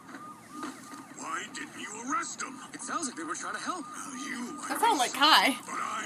[1.17, 2.57] Why didn't you arrest them?
[2.73, 3.85] It sounds like they were trying to help.
[4.27, 5.57] You, That sounded like Kai.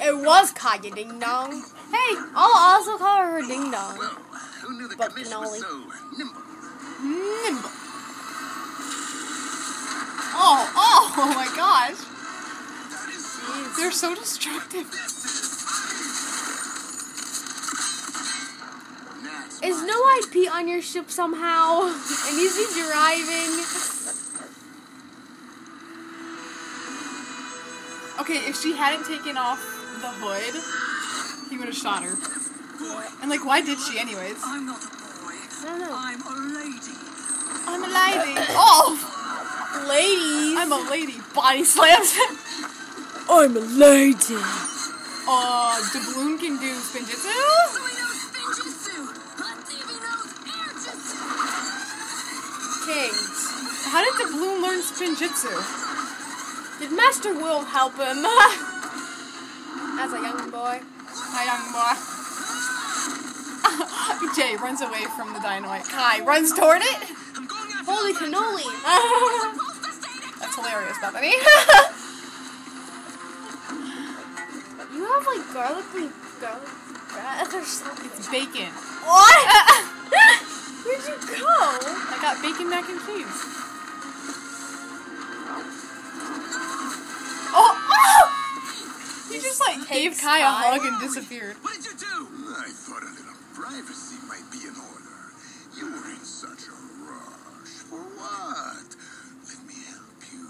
[0.03, 1.63] It was Kaya Ding Dong.
[1.91, 3.97] Hey, I'll also call her Ding Dong.
[3.97, 4.11] Well,
[4.63, 5.43] who knew the But commission cannoli.
[5.43, 5.79] was so
[6.19, 6.43] nimble?
[7.01, 7.71] Nimble.
[10.37, 11.99] Oh, oh, oh my gosh.
[13.45, 14.89] Is They're so destructive.
[19.63, 21.83] Is no IP on your ship somehow?
[21.83, 23.53] And is he driving?
[28.21, 29.61] Okay, if she hadn't taken off
[30.01, 32.17] the hood, he would have shot her.
[33.21, 34.41] And like, why did she anyways?
[34.45, 35.33] I'm not a boy.
[35.33, 35.93] I don't know.
[35.93, 36.95] I'm a lady.
[37.67, 38.35] I'm a lady.
[38.51, 39.15] Oh,
[39.89, 40.57] Ladies.
[40.57, 41.15] I'm a lady.
[41.35, 42.17] Body slams.
[43.29, 44.37] I'm a lady.
[45.27, 47.25] Oh, Doubloon can do spinjitzu.
[47.25, 48.97] So we know spinjitzu.
[49.41, 50.71] Lativi knows air.
[52.85, 53.41] Kings.
[53.89, 55.55] How did Doubloon learn spinjitzu?
[56.81, 58.25] Did Master Will help him?
[60.01, 60.81] As a young boy.
[61.07, 61.95] Hi, young boy.
[64.37, 65.85] Jay runs away from the dynamite.
[65.85, 66.99] Kai runs toward it.
[67.37, 68.35] I'm going after Holy the lantern.
[68.35, 68.69] cannoli.
[70.41, 71.33] That's hilarious, Bethany.
[75.15, 76.11] Have like garlic
[76.41, 76.69] garlic
[77.13, 78.11] bread or something.
[78.17, 78.71] it's bacon.
[79.07, 79.47] What?
[80.85, 81.47] Where'd you go?
[81.47, 83.39] I got bacon mac and cheese.
[87.57, 87.73] Oh!
[87.95, 88.25] oh!
[89.31, 91.57] He just like gave Kai a hug and disappeared.
[91.63, 92.27] What did you do?
[92.59, 95.19] I thought a little privacy might be in order.
[95.79, 97.87] You were in such a rush.
[97.87, 98.89] For what?
[99.47, 100.47] Let me help you.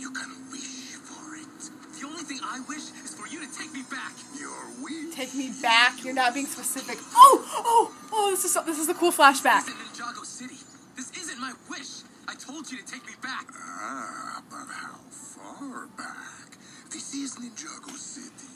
[0.00, 1.60] You can wish for it.
[2.00, 2.99] The only thing I wish is for
[3.40, 4.12] you to take me back.
[4.38, 5.14] Your wish.
[5.14, 6.04] Take me back.
[6.04, 6.98] You're not being specific.
[7.14, 7.44] Oh!
[7.64, 7.94] Oh!
[8.12, 8.30] Oh!
[8.30, 9.66] This is this is the cool flashback.
[9.66, 10.56] This isn't Ninjago City.
[10.96, 12.02] This isn't my wish.
[12.28, 13.46] I told you to take me back.
[13.54, 16.58] Ah, but how far back?
[16.90, 18.46] This is Ninjago City.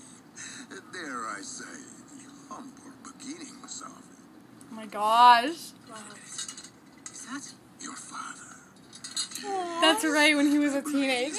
[0.92, 4.18] Dare I say, the humble beginnings of it.
[4.70, 5.48] Oh my gosh.
[5.50, 7.52] Is that?
[7.80, 8.40] Your father.
[9.80, 10.36] That's right.
[10.36, 11.36] When he was a teenager.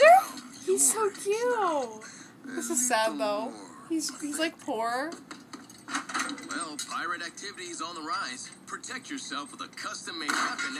[0.65, 2.03] He's so cute.
[2.45, 3.51] This is sad though.
[3.89, 5.11] He's he's like poor.
[6.49, 8.49] Well, pirate activity is on the rise.
[8.65, 10.77] Protect yourself with a custom-made weapon.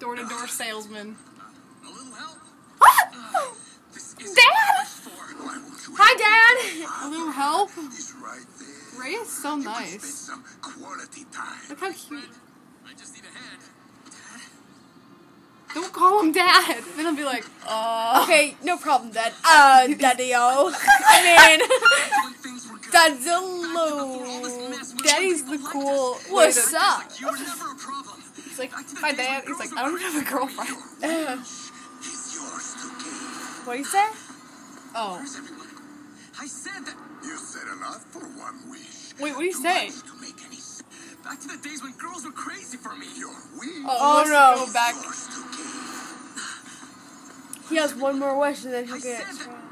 [0.00, 1.16] Door-to-door salesman.
[1.84, 2.38] A little help.
[2.82, 3.54] Ah!
[4.18, 4.86] Dad!
[5.96, 7.06] Hi, Dad.
[7.06, 7.70] A little help.
[8.98, 10.30] Ray is so nice.
[11.68, 12.30] Look how cute.
[15.74, 16.82] Don't call him dad.
[16.96, 18.20] Then I'll be like, uh.
[18.24, 19.32] Okay, no problem, Dad.
[19.44, 20.72] Uh, Daddy-o.
[20.72, 21.60] I mean,
[22.24, 22.92] When things were good.
[22.92, 24.68] Dad's a All this low.
[24.70, 26.14] mess when Daddy's the cool.
[26.14, 26.26] us.
[26.26, 27.02] way What's up?
[27.18, 28.22] You were never a problem.
[28.36, 29.44] He's like, hi dad.
[29.46, 30.70] He's like, I don't have a girlfriend.
[31.42, 33.66] He's yours to keep.
[33.66, 34.06] What do you say?
[34.94, 35.18] Oh.
[36.40, 36.96] I said that.
[37.24, 39.14] You said enough for one wish.
[39.18, 39.90] Wait, what do you Too say?
[41.24, 43.06] Back to the days when girls were crazy for me.
[43.18, 43.70] Your wish.
[43.86, 44.66] Oh, Oh, no.
[44.66, 44.94] Go back.
[45.02, 45.70] Yours to keep.
[47.70, 49.26] He has one more wish and then he'll get it.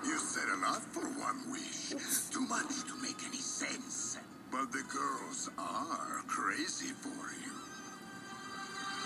[0.05, 1.91] You said enough for one wish.
[2.31, 4.17] Too much to make any sense.
[4.51, 7.09] But the girls are crazy for
[7.45, 7.53] you.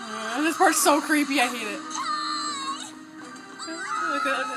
[0.01, 1.41] Uh, this part's so creepy.
[1.41, 1.81] I hate it.
[4.07, 4.47] Look at it.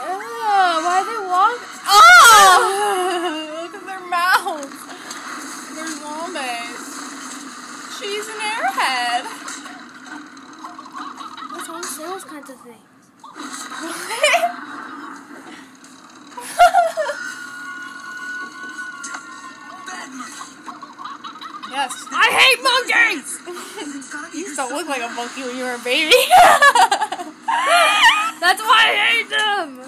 [0.00, 1.58] Oh, why they walk?
[1.88, 3.62] Oh!
[3.62, 4.87] Look at their mouths.
[6.08, 6.76] They're.
[7.98, 9.24] She's an airhead.
[11.50, 12.78] What's with those kinds of things?
[21.70, 21.92] Yes.
[22.10, 23.28] I hate monkeys!
[24.34, 26.10] You don't look like a monkey when you were a baby.
[28.40, 29.80] That's why I hate them!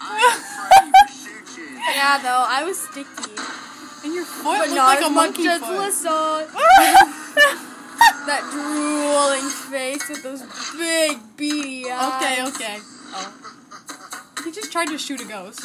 [1.96, 3.32] Yeah, though, I was sticky.
[4.06, 5.78] And your foot But looked not like as a much monkey as foot.
[5.78, 6.46] Lissa.
[8.26, 10.42] that drooling face with those
[10.78, 12.22] big beady eyes.
[12.22, 12.78] Okay, okay.
[13.12, 13.32] Oh.
[14.44, 15.60] He just tried to shoot a ghost.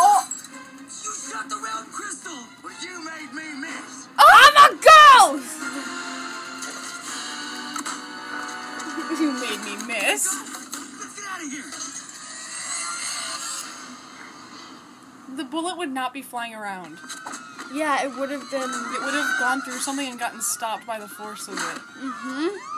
[0.00, 0.26] Oh,
[0.88, 2.32] You shot the round crystal.
[2.62, 4.08] But you made me miss.
[4.18, 5.60] Oh, I'm a ghost!
[9.20, 10.63] You made me miss.
[15.36, 16.98] The bullet would not be flying around.
[17.72, 18.70] Yeah, it would have been.
[18.70, 21.58] It would have gone through something and gotten stopped by the force of it.
[21.58, 22.73] Mm hmm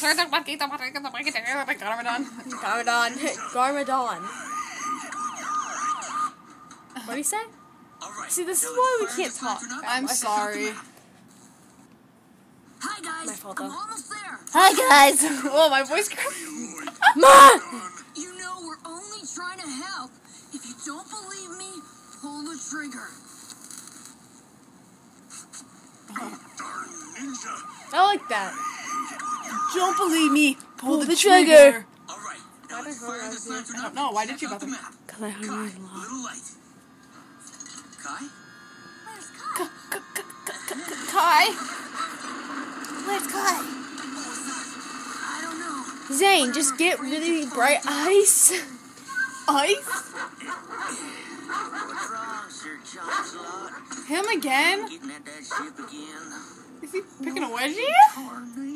[0.00, 0.30] Garmadon.
[1.78, 2.24] Garmadon.
[2.62, 3.10] Garmadon.
[3.52, 4.20] Garmadon.
[7.04, 7.42] What do you say?
[8.02, 8.30] All right.
[8.30, 9.60] See, this is why we can't talk.
[9.86, 10.74] I'm Let's check out the sorry.
[12.82, 14.38] Hi guys, My fault, I'm almost there.
[14.52, 15.22] Hi, guys.
[15.52, 16.32] Oh, my voice cracked.
[17.16, 17.58] Ma!
[18.16, 20.10] You know we're only trying to help.
[20.54, 21.82] If you don't believe me,
[22.22, 23.08] pull the trigger.
[26.56, 27.54] Darn ninja.
[27.92, 28.54] I like that.
[29.74, 30.56] Don't believe me.
[30.78, 31.46] Pull, the, the trigger.
[31.46, 31.86] trigger.
[32.08, 32.38] All right.
[32.68, 34.10] Now Why let's fire this I don't know.
[34.10, 34.72] Why did you out about the them?
[34.74, 34.94] map?
[35.06, 35.64] Because I heard Kai, a
[35.98, 36.50] little light.
[38.02, 38.24] Kai?
[39.06, 39.66] Where's Kai?
[41.10, 41.44] Kai.
[43.06, 43.56] Where's Kai?
[43.56, 44.66] What was that?
[45.26, 46.14] I don't know.
[46.16, 48.52] Zane, just get really bright eyes.
[49.48, 49.76] Ice?
[51.50, 54.06] What's wrong, Sir Chomslot?
[54.06, 54.86] Him again?
[54.88, 56.32] Getting at that ship again?
[56.82, 57.84] Is he picking a wedgie?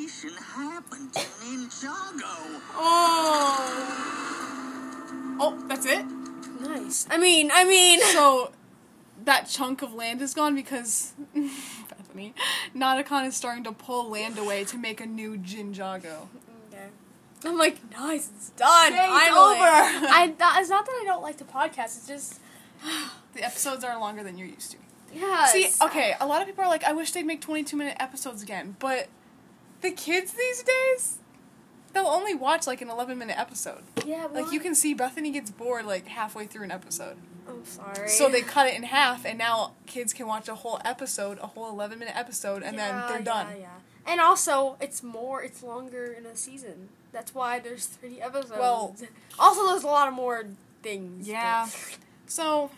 [0.04, 2.60] Carnation happened to Ninjago.
[2.74, 3.76] Oh.
[5.40, 6.04] Oh, that's it?
[6.60, 7.06] Nice.
[7.10, 8.00] I mean, I mean.
[8.00, 8.52] So,
[9.24, 12.34] that chunk of land is gone because Bethany,
[12.76, 16.28] Nadakhan is starting to pull land away to make a new Djinjago.
[16.68, 16.88] Okay.
[17.44, 18.92] I'm like, nice, it's done.
[18.92, 19.56] Yay, it's finally.
[19.56, 19.64] over.
[19.64, 21.96] I that, it's not that I don't like the podcast.
[21.96, 22.40] It's just
[23.34, 24.76] The episodes are longer than you're used to.
[25.14, 25.46] yeah.
[25.46, 28.42] See, okay, a lot of people are like, I wish they'd make 22 minute episodes
[28.42, 29.08] again, but
[29.84, 31.18] the kids these days,
[31.92, 33.82] they'll only watch like an 11 minute episode.
[34.04, 34.26] Yeah.
[34.32, 37.16] Like, you can see Bethany gets bored like halfway through an episode.
[37.48, 38.08] I'm sorry.
[38.08, 41.46] So they cut it in half, and now kids can watch a whole episode, a
[41.48, 43.48] whole 11 minute episode, and then they're done.
[43.50, 43.68] Yeah, yeah.
[44.06, 45.42] And also, it's more.
[45.42, 46.88] It's longer in a season.
[47.12, 48.50] That's why there's 30 episodes.
[48.58, 48.96] Well-
[49.38, 50.46] also there's a lot of more
[50.82, 51.28] things.
[51.28, 51.68] Yeah.
[52.26, 52.70] So,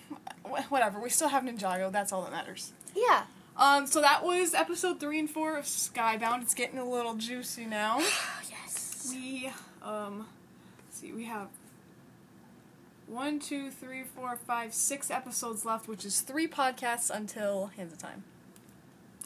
[0.68, 1.00] whatever.
[1.00, 1.90] We still have Ninjago.
[1.92, 2.72] That's all that matters.
[2.94, 3.22] Yeah.
[3.58, 6.42] Um, so that was episode three and four of Skybound.
[6.42, 7.98] It's getting a little juicy now.
[8.50, 9.08] yes.
[9.10, 9.50] We,
[9.82, 10.26] um,
[10.90, 11.48] see, we have
[13.06, 17.98] one, two, three, four, five, six episodes left, which is three podcasts until Hands of
[17.98, 18.24] Time.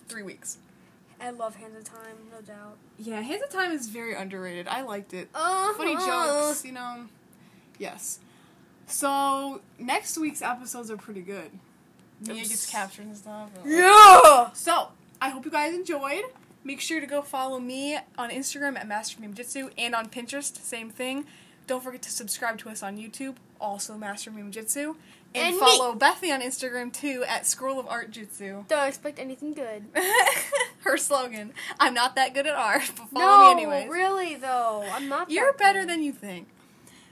[0.07, 0.59] Three weeks.
[1.21, 2.77] I love Hands of Time, no doubt.
[2.99, 4.69] Yeah, Hands of Time is very underrated.
[4.69, 5.29] I liked it.
[5.35, 5.75] Uh-huh.
[5.75, 7.07] Funny jokes, you know.
[7.79, 8.21] Yes.
[8.87, 11.51] So next week's episodes are pretty good.
[12.25, 13.51] Nya gets captured and stuff.
[13.65, 14.51] Yeah.
[14.53, 14.89] So
[15.21, 16.23] I hope you guys enjoyed.
[16.63, 20.91] Make sure to go follow me on Instagram at Master Memejitzu and on Pinterest, same
[20.91, 21.25] thing.
[21.67, 24.97] Don't forget to subscribe to us on YouTube, also Master Memejitzu.
[25.33, 25.61] And, And me.
[25.61, 28.65] follow Bethany on Instagram too at Scroll of Art Jitsu.
[28.69, 29.85] Don't expect anything good.
[30.81, 31.53] Her slogan.
[31.79, 33.89] I'm not that good at art, but follow no, me anyways.
[33.91, 35.31] really though, I'm not.
[35.31, 35.89] You're better good.
[35.91, 36.49] than you think.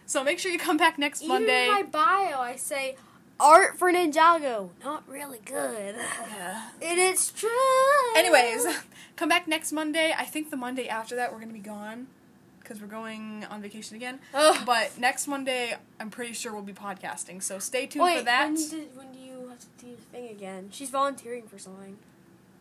[0.04, 1.66] So make sure you come back next Even Monday.
[1.68, 2.96] in my bio, I say
[3.40, 4.70] art for Ninjago.
[4.84, 5.94] Not really good.
[6.80, 7.48] And it's true.
[8.16, 8.66] Anyways,
[9.16, 10.14] come back next Monday.
[10.16, 12.06] I think the Monday after that we're gonna be gone
[12.60, 14.20] because we're going on vacation again.
[14.34, 14.62] Ugh.
[14.64, 17.42] But next Monday, I'm pretty sure we'll be podcasting.
[17.42, 18.44] So stay tuned Wait, for that.
[18.44, 20.68] when, did, when do you have to do your thing again?
[20.70, 21.96] She's volunteering for something.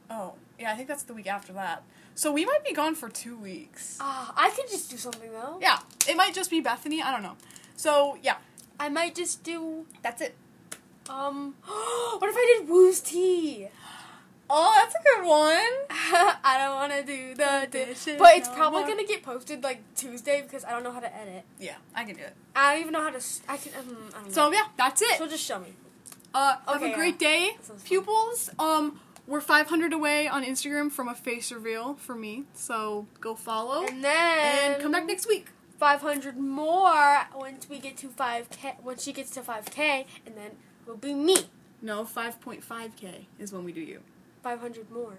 [0.10, 1.84] Oh, yeah, I think that's the week after that.
[2.16, 3.98] So we might be gone for two weeks.
[4.00, 5.60] Ah, I could just do something though.
[5.62, 7.02] Yeah, it might just be Bethany.
[7.02, 7.36] I don't know.
[7.76, 8.38] So yeah,
[8.80, 10.36] I might just do that's it.
[11.10, 11.56] Um.
[11.66, 13.68] what if I did Woo's tea?
[14.50, 15.74] Oh, that's a good one.
[15.90, 18.90] I don't want to do the dishes but it's no probably more.
[18.90, 21.44] gonna get posted like Tuesday because I don't know how to edit.
[21.60, 22.34] Yeah, I can do it.
[22.56, 23.18] I don't even know how to.
[23.18, 23.74] s- I can.
[23.78, 24.32] Um, I don't know.
[24.32, 25.18] So yeah, that's it.
[25.18, 25.74] so just show me.
[26.34, 27.28] Uh, have Okay, a great yeah.
[27.30, 28.50] day, pupils.
[28.60, 33.86] Um, we're 500 away on Instagram from a face reveal for me, so go follow
[33.86, 35.48] And then and come back next week.
[35.80, 38.82] 500 more once we get to 5k.
[38.84, 40.52] Once she gets to 5k, and then
[40.88, 41.36] will be me.
[41.82, 44.02] No, 5.5k is when we do you.
[44.44, 45.14] 500 more.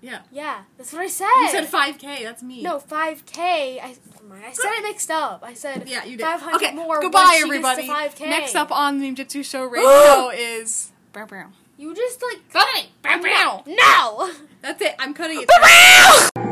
[0.00, 0.22] Yeah.
[0.32, 1.26] Yeah, that's what I said.
[1.40, 2.22] You said 5k.
[2.24, 2.62] That's me.
[2.62, 3.38] No, 5k.
[3.38, 5.42] I, I said it mixed up.
[5.44, 6.24] I said Yeah, you did.
[6.24, 6.74] 500 okay.
[6.74, 7.00] more.
[7.00, 7.86] Goodbye, everybody.
[7.86, 8.20] To 5k.
[8.20, 10.90] Next up on the Ninjutsu Show Radio is.
[11.12, 11.50] Brow brow.
[11.78, 12.48] You just like.
[12.52, 12.90] Cutting.
[13.00, 13.64] Brow brow.
[13.66, 14.30] No!
[14.60, 14.96] That's it.
[14.98, 16.48] I'm cutting it.